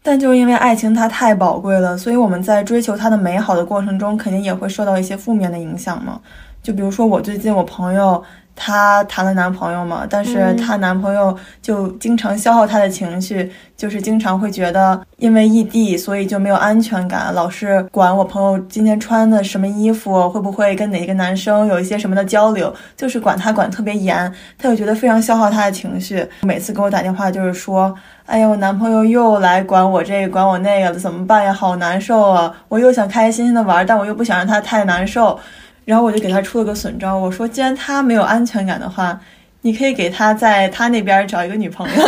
[0.00, 6.20] 但就因为爱情它太宝贵了，所以我们在追求它的美好的过程中，肯定也会受到一些负面的影响嘛。
[6.62, 8.22] 就比如说我最近我朋友。
[8.56, 26.26] 她谈了男朋友嘛，但是她男朋友就经常消耗她的情绪，就是经常会觉得因为异地，所以就没有安全感，老是管我朋友今天穿的什么衣服，会不会跟哪一个男生有一些什么的交流，就是管她管特别严，她就觉得非常消耗她的情绪。
[26.42, 27.94] 每次给我打电话就是说，
[28.26, 31.52] 哎呀，我男朋友又来管我这个管我那个了，怎么办呀？
[31.52, 32.54] 好难受啊！
[32.68, 35.38] 我又想开开心心的玩，但我又不想让他太难受。
[35.84, 39.20] 然后我就给他出了个损招，我说，既然他没有安全感的话，
[39.62, 42.02] 你可以给他在他那边找一个女朋友，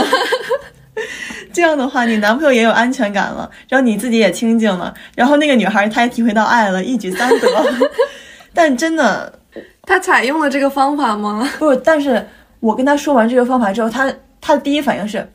[1.52, 7.48] 这样的话，你男朋友也有安全感了，然后你自己也清静了，然后那个女孩她也体会到爱了，一举三得。
[8.54, 9.38] 但真的，
[9.82, 11.48] 他采用了这个方法吗？
[11.58, 12.26] 不，但是
[12.60, 15.28] 我跟他说完这个方法之后，他他的第一反应是。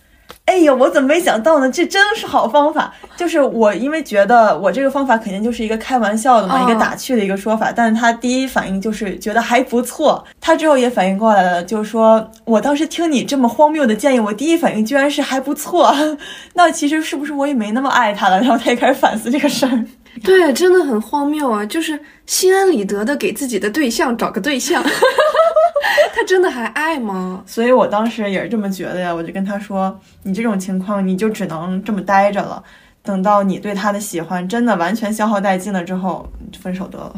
[0.52, 1.72] 哎呀，我怎么没想到呢？
[1.72, 2.94] 这真是好方法。
[3.16, 7.72] 就是我，因为觉得我这个方法肯定就是一个开玩笑的嘛，一个打趣的一个说法。
[7.74, 10.22] 但是他第一反应就是觉得还不错。
[10.42, 15.96] 他之后也反应过来了，就是说我当时听你这么荒谬的建议，我第一反应居然是还不错。
[16.56, 18.42] 那其实是不是我也没那么爱他了？
[18.42, 19.86] 然后他也开始反思这个事儿。
[20.24, 21.66] 对，真的很荒谬啊！
[21.66, 24.84] 就是心安理得的给自己的对象找个对象。
[26.14, 27.42] 他真的还爱吗？
[27.48, 29.14] 所以我当时也是这么觉得呀。
[29.14, 32.62] 我就跟他说：“你这种情况，你就只能这么待着了。
[33.02, 36.30] 等到你对他的喜欢真的完全消耗殆尽了之后，
[36.62, 37.16] 分手得了。”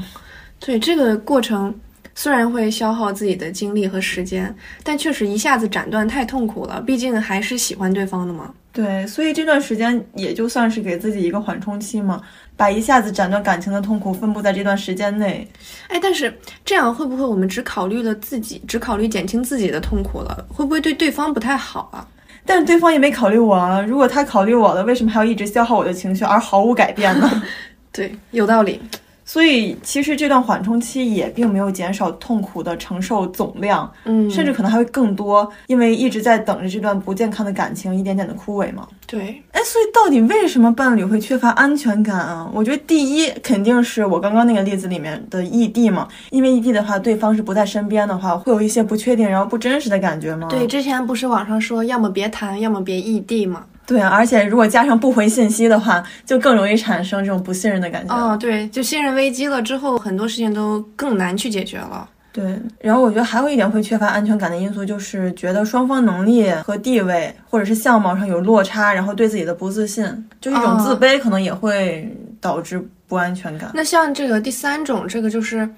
[0.60, 1.74] 对这个过程，
[2.16, 6.80] 虽然会消耗自己的精力和时间，但确实一下子斩断太痛苦了。
[6.80, 8.54] 毕竟还是喜欢对方的嘛。
[8.72, 12.22] 对，所以这段时间也就算是给自己一个缓冲期嘛。
[12.56, 15.48] 把一下子斩断感情的痛苦分布在这段时间内，
[15.88, 20.46] 哎，但是这样会不会我们只考虑了自己，只考虑减轻自己的痛苦了？
[20.50, 22.08] 会不会对对方不太好啊？
[22.46, 23.82] 但是对方也没考虑我啊！
[23.82, 27.44] 如果他考虑我了，为什么还要一直消耗我的情绪而毫无改变呢？
[27.92, 28.82] 对，有道理。
[29.26, 38.88] 所以其实这段缓冲期也并没有减少痛苦的承受总量，嗯，甚至可能还会更多，因为一直在等着这段不健康的感情一点点的枯萎嘛。
[39.08, 42.50] 对，哎，所以到底为什么伴侣会缺乏安全感啊？
[42.54, 50.48] 我觉得第一肯定是我刚刚那个例子里面的异地嘛，因为异地的话，对方是不在身边的话，会有一些不确定然后不真实的感觉吗？
[50.50, 53.64] 对，之前不是网上说要么别谈，要么别异地吗？
[53.86, 58.16] 对啊，而且如果加上不回信息的话，就更容易产生这种不信任的感觉。
[58.16, 62.10] 哦，对，就信任危机了之后，很多事情都更难去解决了。
[62.32, 70.06] 对，然后我觉得还有一点会缺乏安全感的因素，就是觉得双方能力和地位或者是相貌上有落差，然后对自己的不自信，
[70.40, 73.70] 就一种自卑，可能也会导致不安全感。
[73.74, 75.70] 那像这个第三种，这个就是。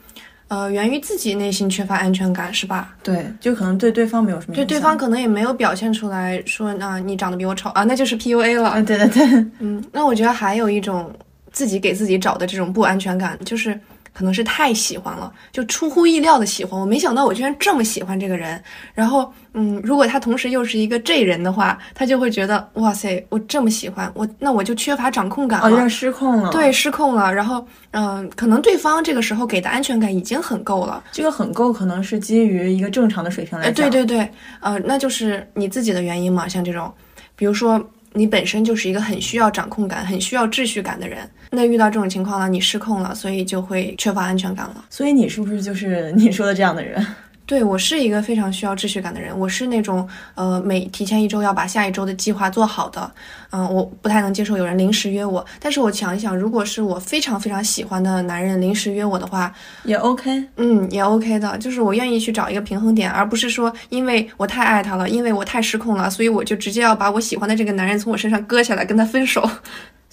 [0.48, 2.96] 呃，源于自己内心缺乏安全感，是吧？
[3.02, 4.56] 对，就可能对对方没有什么。
[4.56, 8.74] 对，对方可能也没有表现出来说，啊，你长得比我丑啊，那就是 PUA 了。
[8.76, 11.12] 嗯对对对，嗯，那我觉得还有一种
[11.52, 13.80] 自己给自己找的这种不安全感，就是。
[14.16, 16.80] 可能是太喜欢了，就出乎意料的喜欢。
[16.80, 18.64] 我没想到我居然这么喜欢这个人。
[18.94, 26.50] 然后，嗯，如果他同时又是一个 J 人的话，他就会觉得，哇塞，我这么喜欢我，那我就缺乏掌控感了，有点失控了。
[26.52, 27.34] 对，失控了。
[27.34, 31.04] 然后，嗯，可能对方这个时候给的安全感已经很够了。
[31.12, 33.74] 这个很够，可能是基于一个正常的水平来讲。
[33.74, 36.48] 对对对，呃，那就是你自己的原因嘛。
[36.48, 36.90] 像这种，
[37.36, 37.86] 比如说。
[38.18, 44.86] 你本身就是一个很需要掌控感、很需要秩序感的人，那遇到这种情况了，你失控了，所以就会缺乏安全感了。
[44.90, 47.06] 所以你是不是就是你说的这样的人？
[47.48, 53.12] 对我是一个非常需要秩序感的人，我是那种呃每提前一周要把下一周的计划做好的，
[53.52, 55.46] 嗯，我不太能接受有人临时约我。
[55.60, 59.54] 但是我想一想，如果是我非常非常喜欢的男人临时约我的话，
[59.84, 69.48] 也 OK，嗯，也 OK 的，就是我愿意去找一个平衡点，而不是说因为我太爱他了，因为我太失控了，所以我就直接要把我喜欢的这个男人从我身上割下来跟他分手。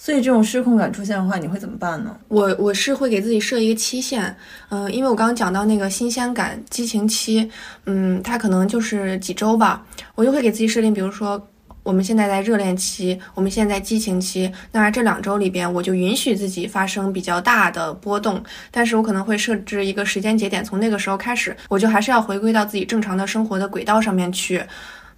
[0.03, 2.13] 所以这种失控感出现的话，你会怎么办呢？
[2.27, 4.35] 我我是会给自己设一个期限，
[4.67, 7.49] 嗯，因为我刚刚讲到那个新鲜感、激情期，
[7.85, 9.81] 嗯，它可能就是几周吧，
[10.15, 11.41] 我就会给自己设定，比如说
[11.83, 24.61] 我们现在在热恋期，我们现在激情期，那这两周里边我就允许自己发生比较大的波动，但是我可能会设置一个时间节点，从那个时候开始，我就还是要回归到自己正常的生活的轨道上面去。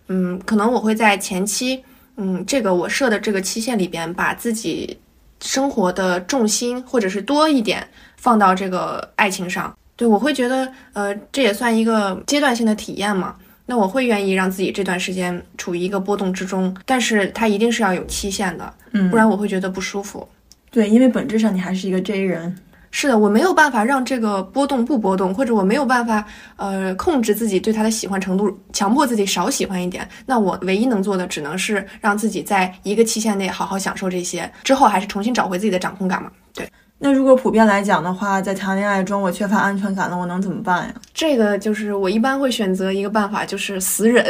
[0.09, 1.83] 嗯，可能我会在前期，
[2.17, 4.97] 嗯，这个我设的这个期限里边，把自己
[5.41, 7.87] 生活的重心或者是多一点
[8.17, 9.75] 放到这个爱情上。
[9.97, 13.35] 对我会觉得，呃，这也算一个阶段性的体验嘛。
[13.65, 20.27] 那我会愿意让自己这段时间处于一个波动之中，但是它一定是要有期限的，嗯不然我会觉得不舒服。
[20.69, 22.55] 对，因为本质上你还是一个 J 人。
[22.97, 26.23] 是的，我没有办法让这个波动不波动，或者我没有办法
[26.55, 30.07] 呃控制自己对他的喜欢程度，强迫自己少喜欢一点。
[30.25, 36.31] 那我唯一能做的只能是让自己在一个期限内好好享受这些，之后还是重新找回自己的掌控感嘛。
[36.53, 36.65] 对，
[36.97, 40.93] 那如果普遍来讲的话，在谈恋爱中我缺乏安全感了，我能怎么办呀？
[41.13, 44.25] 这个就是我一般会选择一个办法，就是死忍，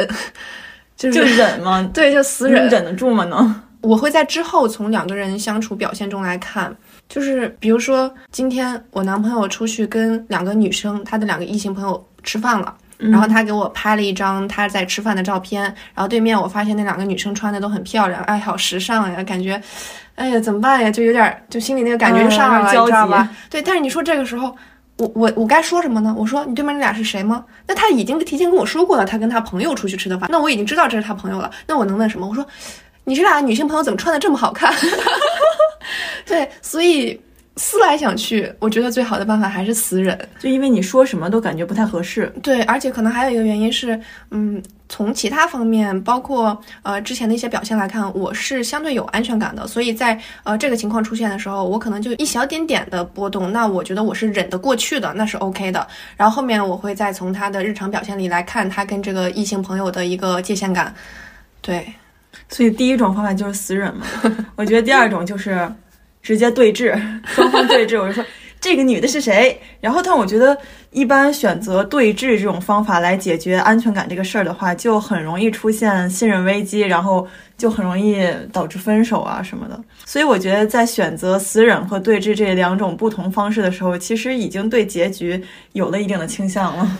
[0.98, 1.88] 就是就忍吗？
[1.94, 2.70] 对，就死忍你。
[2.72, 3.24] 忍得住吗？
[3.26, 3.62] 能？
[3.82, 6.76] 我会在之后从两个人相处表现中来看，
[7.08, 12.74] 就是比如说今天我男朋友出去跟两个女生，他的两个异性朋友吃饭了。
[12.98, 15.62] 然后他给我拍了一张他在吃饭的照片，
[15.94, 19.60] 然后对面我发现那两个女生穿的都很漂亮，哎，好时尚呀，感觉，
[20.14, 20.90] 哎呀，怎么办呀？
[20.90, 23.28] 就有点，就心里那个感觉就上来了，嗯你知道吧？
[23.50, 24.56] 对，但是你说这个时候，
[24.96, 26.14] 我我我该说什么呢？
[26.16, 27.44] 我说你对面那俩是谁吗？
[27.66, 32.26] 那他已经提前跟我说过了，他跟他朋友出去吃的饭，那我已经知道这是他朋友了，那我能问什么？
[32.26, 32.42] 我说
[33.04, 34.72] 你这俩女性朋友怎么穿的这么好看？
[36.28, 37.18] 对，所以
[37.56, 40.18] 思来想去，我觉得最好的办法还是死忍。
[40.38, 42.30] 就因为你说什么都感觉不太合适。
[42.42, 43.98] 对，而且可能还有一个原因是，
[44.30, 55.86] 嗯，从其他方面，包括呃之前的一些表现来看，我是相对有安全感的，所以在呃这个情况出现的时候，我可能就一小点点的波动，那我觉得我是忍得过去的，那是 OK 的。
[56.16, 60.94] 然后后面我会再从他的日常表现里来看他跟这个异性朋友的一个界限感。
[61.62, 61.90] 对，
[62.50, 64.06] 所以第一种方法就是死忍嘛。
[64.56, 65.66] 我觉得第二种就是
[66.26, 67.96] 直接对峙， 双方对峙。
[68.02, 68.24] 我就说
[68.60, 69.56] 这个女的是谁？
[69.80, 70.58] 然后，但我觉得
[70.90, 77.24] 一般选择对峙这种方法来解决安全感这个事儿的话，就很容易出现信任危机，然后
[77.56, 79.80] 就很容易导致分手啊什么的。
[80.04, 85.40] 所以我觉得在选择死忍和对峙这两种不同方式的时候，其实已经对结局
[85.74, 86.90] 有了一定的倾向了。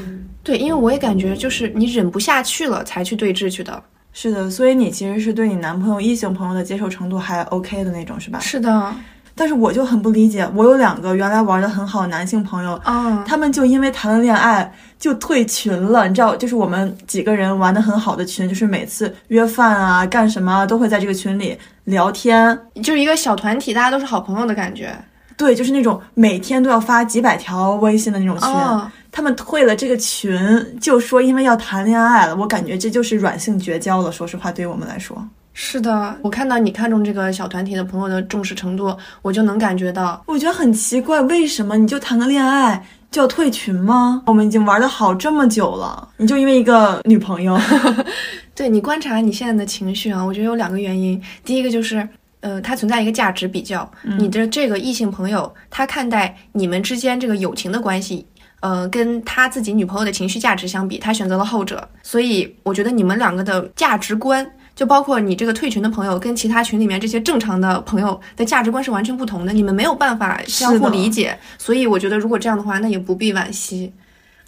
[0.44, 3.82] 对，因为我也感觉就是你忍不下去了才去对峙去的。
[4.12, 8.38] 是的，所以你其实是对你男朋友异性朋友的接受程度还 OK 的那种，是吧？
[8.40, 8.94] 是的，
[9.38, 16.08] 但是我就很不理解，我有两个原来玩的很好的男性朋友，啊，他们就因为谈了恋爱就退群了。
[16.08, 22.58] 你知道，就是我们几个人玩的很好的群，就是每次约饭啊、干什么啊都会在这个群里聊天。
[22.76, 24.96] 就是一个小团体，大家都是好朋友的感觉。
[25.36, 28.48] 对，就是那种每天都要发几百条微信的那种群。
[28.48, 30.34] 哦，他们退了这个群，
[30.80, 32.34] 就说因为要谈恋爱了。
[32.34, 34.10] 我感觉这就是软性绝交了。
[34.10, 35.22] 说实话，对于我们来说。
[35.58, 40.22] 是的，我看到你看中这个小团体的朋友的重视程度，我就能感觉到。
[40.26, 44.22] 我觉得很奇怪，为什么你就谈个恋爱就要退群吗？
[44.26, 47.58] 我们已经玩的好这么久了，你就因为一个女朋友，
[48.54, 51.20] 对你观察你现在的情绪啊，我觉得有两个原因。
[51.42, 52.06] 第一个就是，
[52.40, 58.26] 呃，它存在一个价值比较，你的这个异性朋友，他看待你们之间这个友情的关系。
[58.60, 64.44] 呃，跟他自己女朋友的情绪价值相比，他选择了后者，所以我觉得你们两个的价值观，
[64.76, 73.90] 就包括你这个退群的朋友跟其他群里面这些正常的朋友的价值观是完全不同的，你们没有办法相互理解，所以我觉得如果这样的话，那也不必惋惜。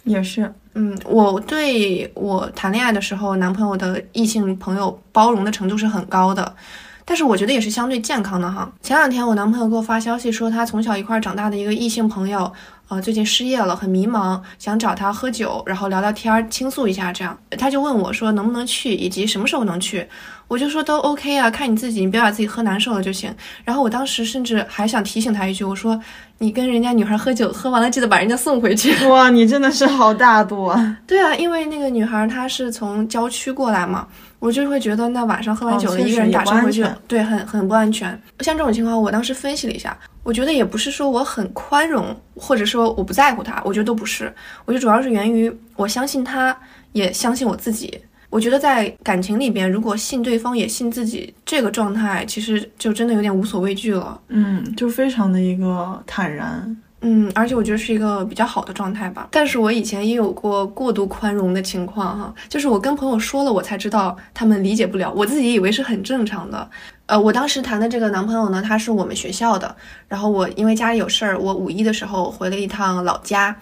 [0.05, 6.55] 也是，嗯，我对我谈恋爱的时候，男朋友的异性朋友包容的程度是很高的，
[7.03, 8.71] 但是我觉得也是相对健康的哈。
[8.81, 12.51] 前两天我男朋友给我发消息说，他从小一块儿长大的一个异性朋友，
[12.89, 17.37] 呃，最近失业了，很迷茫，想找他喝酒，然后聊聊天儿，倾诉一下这样。
[17.55, 20.07] 他就问我说能不能去，以及什么时候能去。
[20.47, 23.31] 我就说都 OK 啊，看你自己，你不要把自己喝难受了就行。
[23.63, 26.01] 然后我当时甚至还想提醒他一句，我说
[26.39, 29.05] 你跟人家女孩喝酒，喝完了记得把人家送回去。
[29.05, 30.97] 哇，你真的是好大度啊！
[31.05, 34.07] 对啊，因为那个女孩她是从郊区过来嘛，
[34.39, 38.09] 我就会觉得那晚上喝完酒了，一个人打车回去，对，很很不安全。
[38.39, 44.33] 像这种情况，我当时分析了一下，我觉得也不是说我很宽容，或者说我不在乎他，我觉得都不是，
[44.65, 46.57] 我觉得主要是源于我相信他，
[46.93, 47.99] 也相信我自己。
[48.29, 54.21] 我觉得在感情里边，如果信对方也信自己，这个状态其实就真的有点无所畏惧了。
[54.27, 56.77] 嗯，就非常的一个坦然。
[57.01, 59.29] 嗯，而且我觉得是一个比较好的状态吧。
[59.31, 66.69] 但是我以前也有过过度宽容的情况哈，就是我跟朋友说了，我才知道他们理解不了，我自己以为是很正常的。
[67.05, 69.73] 呃，我当时谈的这个男朋友呢，他是我们学校的，
[70.07, 73.55] 然后我因为家里有事儿，我五一的时候回了一趟老家，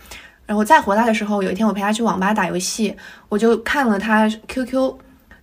[0.45, 2.95] 然后再回来的时候，有一天我陪他去网吧打游戏，
[3.29, 4.95] 我就看了他 QQ。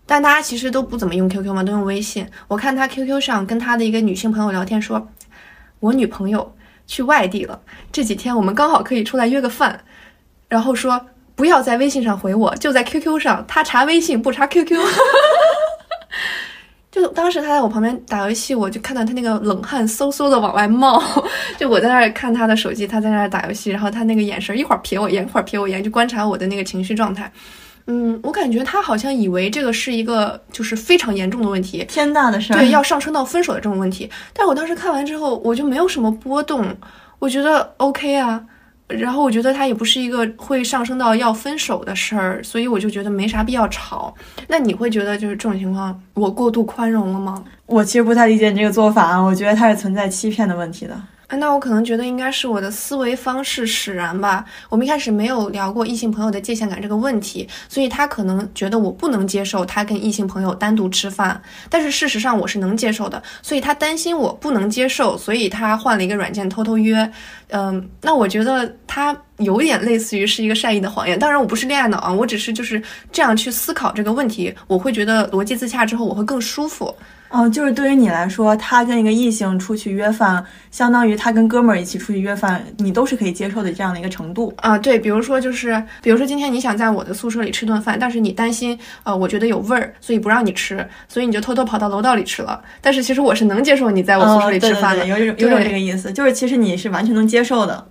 [0.07, 2.27] 但大家其实都不怎么用 QQ 嘛，都用微信。
[2.47, 5.09] 我看他 QQ 上跟他的一个女性朋友聊天，说
[5.81, 6.55] 我女朋友
[6.87, 7.59] 去外地了，
[7.91, 9.81] 这几天我们刚好可以出来约个饭。
[10.49, 13.45] 然后说不要在微信上回我，就在 QQ 上。
[13.49, 14.79] 他查微信不查 QQ。
[16.93, 21.03] 就当时他在我旁边打游戏，我就看到他那个冷汗嗖嗖的往外冒。
[21.59, 27.33] 就我在那儿看他的手机，他在那儿打游戏，然后他那个眼神一会儿瞥我一眼，一会儿瞥我一眼，就观察我的那个情绪状态。
[27.87, 34.09] 嗯，我感觉他好像以为这个是一个就是非常严重的问题，天大的事儿，对，要上升到分手的这种问题。
[34.33, 36.65] 但我当时看完之后，我就没有什么波动，
[37.19, 38.45] 我觉得 OK 啊。
[38.87, 44.15] 然后我觉得他也不是一个会上升到要分手的事儿，所以我就觉得没啥必要吵。
[44.47, 47.43] 那你会觉得就是这种情况，我过度宽容了吗？
[47.65, 50.95] 我其实不太理解你这个做法，我觉得它是存在欺骗的问题的。
[51.31, 54.45] 那我可能觉得应该是我的思维方式使然吧。
[54.69, 67.11] 我们一开始没有聊过异性朋友的界限感这个问题，所以他可能觉得我不能接受他跟异性朋友单独吃饭，但是事实上我是能接受的，所以他担心我不能接受，所以他换了一个软件偷偷约。
[67.49, 71.19] 嗯，那我觉得他有点类似于是一个善意的谎言。
[71.19, 76.95] 当然我不是恋爱脑啊，我只是就是这样去思考这个问题，我会觉得逻辑自洽之后我会更舒服。
[77.31, 84.79] 哦，就是对于你来说，他跟一个异性出去约饭，相当于他跟哥们儿一起出去约饭，你都是可以接受的这样的一个程度啊。
[84.79, 92.63] 对，比如说就是，比如说今天你想在我的宿舍里吃顿饭，但是你担心，呃，我觉得有味儿，所以不让你吃，所以你就偷偷跑到楼道里吃了。
[92.81, 97.85] 但是其实我是能接受你在我宿舍里吃饭的，有有有这个意思，就是其实你是完全能接受的。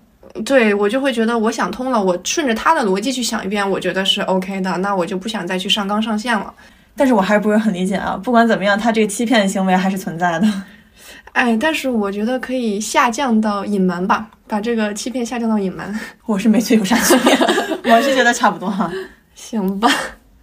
[0.44, 6.54] 对我就会觉得我想通了，我顺着他的逻辑去想一遍，我觉得是 OK 的，那我就不想再去上纲上线了。
[6.96, 8.20] 但是我还是不是很理解啊！
[8.24, 10.48] 不管怎么样，他这个欺骗的行为还是存在的。
[11.34, 16.00] 哎，但是我觉得可以下降到隐瞒吧，把这个欺骗下降到隐瞒。
[16.26, 17.36] 我是没觉有啥区别，
[17.92, 18.92] 我是觉得差不多哈。
[19.34, 19.90] 行吧，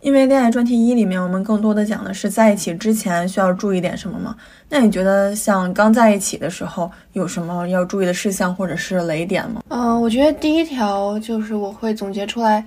[0.01, 4.35] 因为恋爱专题一里面，我们更多的讲的是在一起之前需要注意点什么吗？
[4.69, 9.63] 那你觉得像刚在一起的时候有什么要注意的事项或者是雷点吗？
[9.69, 12.65] 嗯，我觉得第一条就是我会总结出来。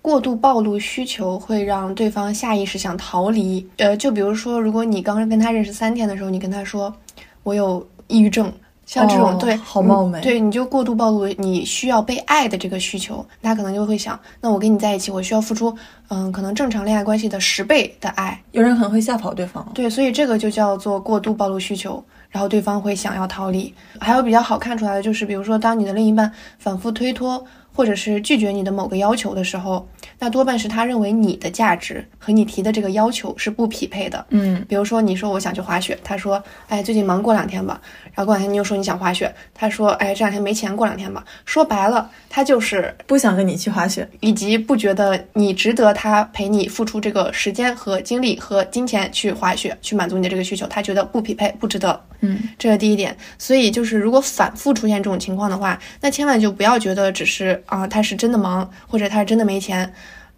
[0.00, 3.66] 过度暴露需求会让对方下意识想逃离。
[3.78, 6.94] 呃，就比如说，如果你刚跟他认识三天的时候，你跟他说
[7.42, 8.50] 我有抑郁症，
[8.88, 15.76] 像这种对，好冒昧，对，你就过度暴露你需要被爱的这个需求，他可能就会想，那我跟你在一起，我需要付出，
[16.08, 18.42] 嗯，可能正常恋爱关系的十倍的爱。
[18.52, 19.70] 有人可能会吓跑对方。
[19.74, 23.74] 对，所以这个就叫做过度暴露需求，然后对方会想要逃离。
[24.00, 27.44] 还有比较好看出来的就是，比如说，当你的另一半反复推脱。
[27.78, 34.26] 或者是拒绝你的某个要求的时候，那多半是他认为你的价值和你提的这个要求是不匹配的。
[34.30, 37.80] 嗯，比如说你说我想去滑雪，他说，哎，最近忙，过两天吧。
[38.06, 41.24] 然后过两天你又说你想滑雪，他说，哎，这两天没钱，过两天吧。
[41.44, 52.02] 说白了，他就是不想跟你去滑雪，以及不觉得你值得他陪你付出这个时间和精力和金钱去滑雪，去满足你的这个需求，他觉得不匹配，不值得。
[52.22, 53.16] 嗯，这是第一点。
[53.38, 57.62] 所以就是如果反复出现这种情况的话，那千万就不要觉得只是。
[57.68, 59.92] 啊，他是真的忙，或者他是真的没钱，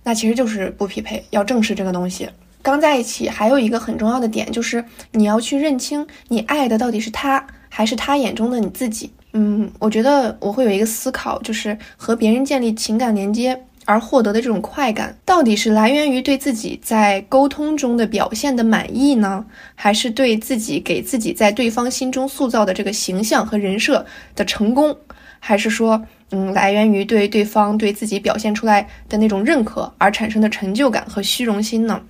[0.04, 2.28] 那其实就是不匹配，要正视这个东西。
[2.62, 9.10] 刚在一起还有一个很重要的点，就是你要去认清你爱的到底是他，还是他眼中的你自己。
[9.32, 24.04] 嗯，我觉得我会有一个思考，就是和别人建立情感连接而获得的这种快感，到底是来源于对自己在沟通中的表现的满意呢，还是对自己给自己在对方心中塑造的这个形象和人设
[24.34, 24.94] 的成功，
[25.40, 26.06] 还是说？
[26.32, 32.00] 嗯，来源于对对方对自己表现出来的那种认可而产生的成就感和虚荣心呢？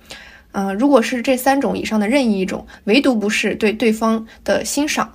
[0.51, 5.11] 嗯，如果是这三种以上的任意一种，唯独不是对对方的欣赏，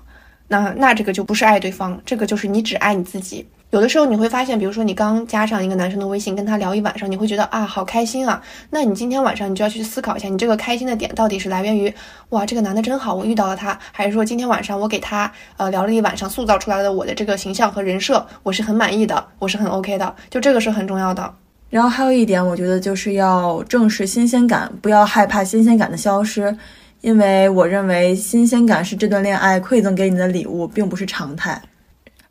[0.48, 3.46] 那那这个就不是爱对方，这个就是你只爱你自己。
[3.70, 8.40] 有的时候你会发现，比如说你刚加上一个男生的微信，跟他聊一晚上，你会觉得啊好开心啊。
[8.70, 11.92] 那你今天晚上你就要去思考一下，你这个开心的点到底是来源于
[12.28, 20.14] 哇这个男的真好，我遇到了他，还是说今天晚上我给他呃聊了一晚上，塑造出来的我的这个形象和人设，我是很满意的，我是很 OK 的。
[20.30, 21.34] 就这个是很重要的。
[21.68, 26.56] 然后还有一点，我觉得就是要正视新鲜感，不要害怕新鲜感的消失，
[27.00, 31.60] 因为我认为新鲜感是这段恋爱馈赠给你的礼物，并不是常态。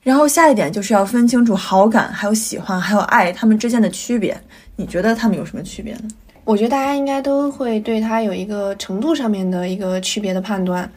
[0.06, 4.40] 然后下一点就是要分清楚好感、还有喜欢、还有爱他们之间的区别。
[4.76, 6.02] 你觉得他们有什么区别呢？
[6.44, 10.88] 我觉得大家应该都会对他有一个程度上面的一个区别的判断。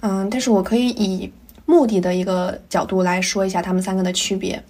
[0.00, 1.32] 嗯，但是我可以以
[1.64, 4.62] 目的的一个角度来说一下他们三个的区别。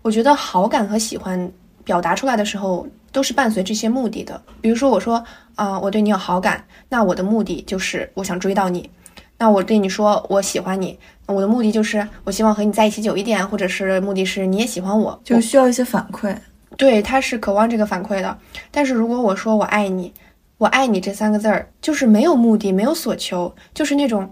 [0.00, 1.52] 我觉得好感和喜欢
[1.84, 4.40] 表达出来的时候都是伴随这些目的的。
[4.62, 5.22] 比如说我说
[5.54, 8.88] 啊，我对你有好感，那我的目的就是我想追到你。
[9.38, 16.34] 那我对你说我喜欢你，我的目的就是我希望和你在一起久一点，或者是目的是你也喜欢我，就需要一些反馈。
[16.76, 18.36] 对，他是渴望这个反馈的。
[18.70, 20.12] 但是如果我说我爱你，
[20.58, 24.28] 我爱你这三个字儿，就是没有目的，没有所求，就是那种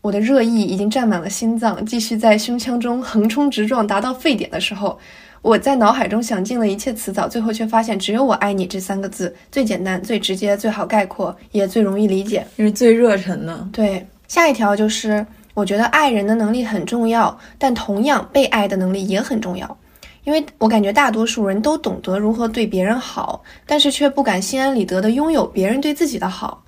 [0.00, 4.98] 我的热意已经占满了心脏，继续在胸腔中横冲直撞，达到沸点的时候，
[5.40, 13.68] 我在脑海中想尽了一切词藻，最后却发现只有我爱你这三个字最简单、最直接、最好概括，也最容易理解，也是最热忱的。
[13.72, 15.26] 对，下一条就是。
[15.54, 19.76] 我觉得爱人的能力很重要，但同样被爱的能力也很重要，
[20.22, 26.62] 因为我感觉大多数人都懂得如何对别人好，但是却不敢心安理得的拥有别人对自己的好。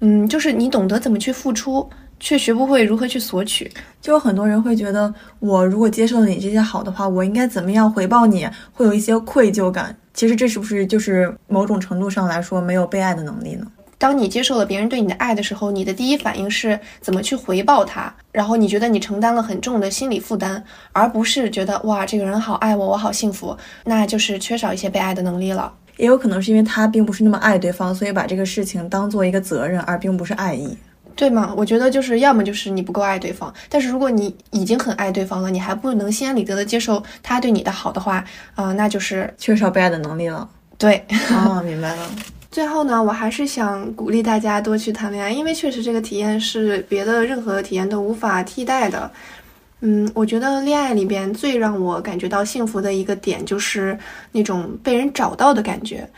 [0.00, 1.88] 嗯，就是你懂得怎么去付出，
[2.20, 3.72] 却学不会如何去索取。
[4.02, 8.46] 就有很多人会觉得，我如果接受了你这些好的话，我应该怎么样回报你？
[8.70, 9.96] 会有一些愧疚感。
[10.12, 13.66] 其实这是不是就是某种程度上来说没有被爱的能力呢？
[13.98, 18.12] 当你接受了别人对你的爱的时候，你的第一反应是怎么去回报他？
[18.30, 25.72] 然后你觉得你承担了很重的心理负担，而不是觉得哇，这个人好爱我，我好幸福，那就是缺少一些被爱的能力了。
[25.96, 30.76] 也有可能是因为他并不是那么爱对方，所以把这个事情当做一个责任，而并不是爱意，
[31.14, 31.54] 对吗？
[31.56, 38.22] 我觉得就是要么就是你不够爱对方，但是如果你已经很爱对方了，你还不能心安理得的接受他对你的好的话，
[38.56, 40.46] 啊，那就是缺少被爱的能力了。
[40.76, 42.10] 对，哦，明白了。
[42.56, 49.10] 最后呢，我还是想鼓励大家多去谈恋爱，因为确实这个体验是别的任何体验都无法替代的。
[49.82, 53.98] 嗯，我觉得恋爱里边最让我感觉到幸福的一个点，就是
[54.32, 56.08] 那种被人找到的感觉。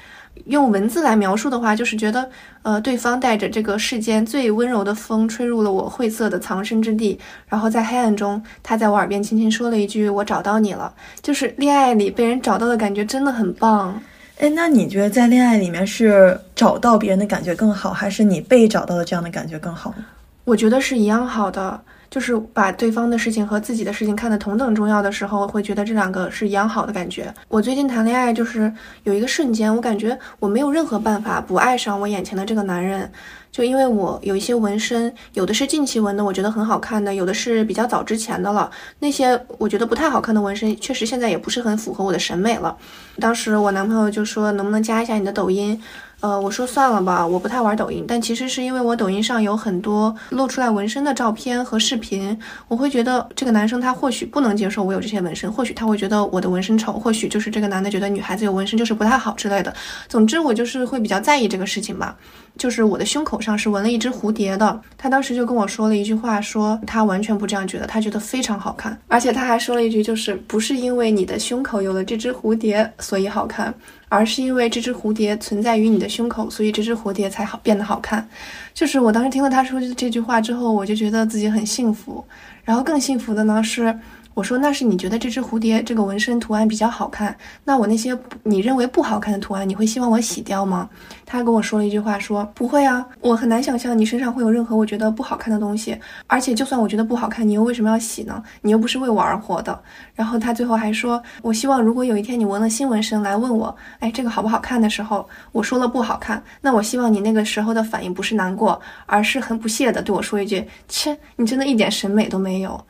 [0.44, 2.30] 用文字来描述的话，就是觉得，
[2.62, 7.18] 呃，对方带着这个世间最温柔的风，吹入了我晦涩的藏身之地，
[7.48, 14.00] 然后在黑暗中，他在我耳边轻轻说了一句：“我找到你了。”就是恋爱里被人找到的感觉，真的很棒。
[14.38, 20.04] 哎，那你觉得在恋爱里面是找到别人的感觉更好，还是你被找到的这样的感觉更好呢？
[20.44, 21.80] 我觉得是一样好的。
[22.10, 27.32] 就是把对方的事情和自己的事情看得同等重要的时候，会觉得这两个是一样好的感觉。
[27.48, 28.72] 我最近谈恋爱，就是
[29.04, 33.10] 有一个瞬间，我感觉我没有任何办法不爱上我眼前的这个男人，
[33.52, 38.70] 就因为我有一些纹身，有的是近期纹的，我觉得很好看的，有的是比较早之前的了。
[39.00, 42.76] 那些我觉得不太好看的纹身，确实现在也不是很符合我的审美了。
[43.20, 45.80] 当时我男朋友就说，能不能加一下你的抖音？
[46.20, 59.72] 呃，我说算了吧，我不太玩抖音，但其实是因为我抖音上有很多露出来纹身的照片和视频，我会觉得这个男生他或许不能接受我有这些纹身，或许他会觉得我的纹身丑，或许就是这个男的觉得女孩子有纹身就是不太好之类的。
[60.08, 62.16] 总之，我就是会比较在意这个事情吧。
[62.56, 73.72] 就是我的胸口上是纹了一只蝴蝶的，他当时就跟我说了一句话，说他完全不这样觉得，他觉得非常好看，而且他还说了一句，就是不是因为你的胸口有了这只蝴蝶所以好看。
[74.08, 78.28] 而是因为这只蝴蝶存在于你的胸口，所以这只蝴蝶才好变得好看。
[78.74, 82.24] 就是我当时听了他说这句话之后，我就觉得自己很幸福。
[82.64, 83.98] 然后更幸福的呢是。
[84.38, 90.88] 我说那是你觉得这只蝴蝶这个纹身图案比较好看，那我那些你认为不好看的图案，你会希望我洗掉吗？
[91.26, 98.40] 他跟我说了一句话，说不会啊，我很难想象你身上会有任何我觉得不好看的东西，而且就算我觉得不好看，你又为什么要洗呢？
[98.62, 99.76] 你又不是为我而活的。
[100.14, 112.80] 然后他最后还说，我希望如果有一天你纹了新纹身来问我，哎，这个好不好看的时候，我说了不好看，那我希望你那个时候的反应不是难过，而是很不屑的对我说一句，切，你真的一点审美都没有。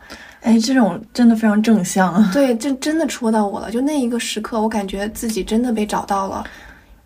[0.43, 3.71] 哎，这种真的非常正向啊，对，这真的戳到我了。
[3.71, 6.45] 就那一个时刻，我感觉自己真的被找到了。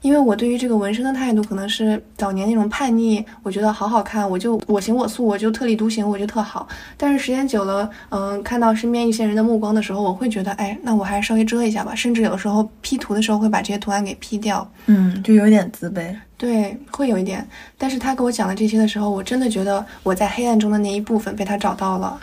[0.02, 6.66] 因为我对于这个纹身的态度，可能是早年那种叛逆，我觉得好好看，我就我行我素，我就特立独行，我就特好。
[6.96, 11.94] 但是时间久了，嗯，看到身边一些人的目光的时候，我会觉得，哎，那我还是稍微遮一下吧。
[11.94, 14.68] 甚至有时候 P 图的时候，会把这些图案给 P 掉。
[14.86, 16.12] 嗯，就有点自卑。
[16.36, 17.46] 对，会有一点。
[17.78, 22.18] 但是他给我讲了这些的时候，我真的觉得我在黑暗中的那一部分被他找到了。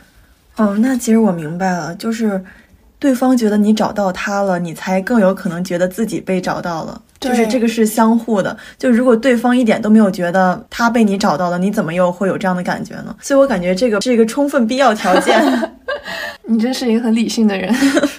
[0.60, 2.43] 哦，那其实我明白了，就是
[2.99, 8.55] 对方觉得你找到他了，你才更有可能觉得自己被找到了，就是这个是相互的。
[8.78, 13.16] 就如果对方一点都没有觉得他被你找到了，你怎么又会有这样的感觉呢？
[13.22, 15.41] 所以我感觉这个是一个充分必要条件。
[16.45, 17.74] 你真是一个很理性的人。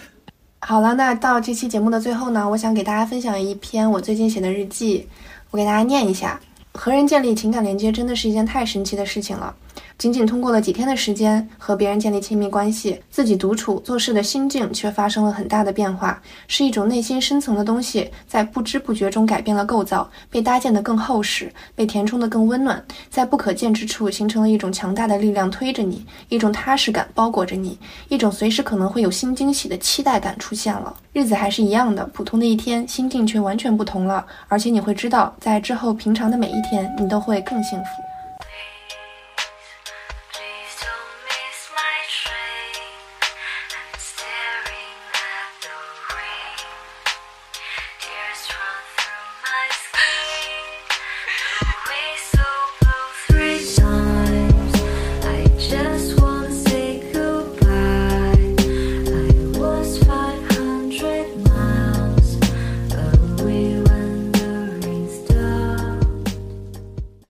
[0.61, 5.07] 好了，那到这期节目的最后呢，我想给大家分享一篇我最近写的日记，
[5.51, 6.41] 我给大家念一下。
[6.73, 9.53] 和人建立情感连接真的是一件太神奇的事情了。
[10.01, 27.79] 仅仅通过了几天的时间和别人建立亲密关系，自己独处做事的心境却发生了很大的变化，是一种内心深层的东西在不知不觉中改变了构造，被搭建得更厚实，被填充得更温暖，在不可见之处形成了一种强大的力量推着你，一种踏实感包裹着你，
[28.09, 30.97] 一种随时可能会有新惊喜的期待感出现了。
[31.13, 38.10] 日子还是一样的普通的一天，心境却完全不同了，而且你会知道，在之后平常的每一天，你都会更幸福。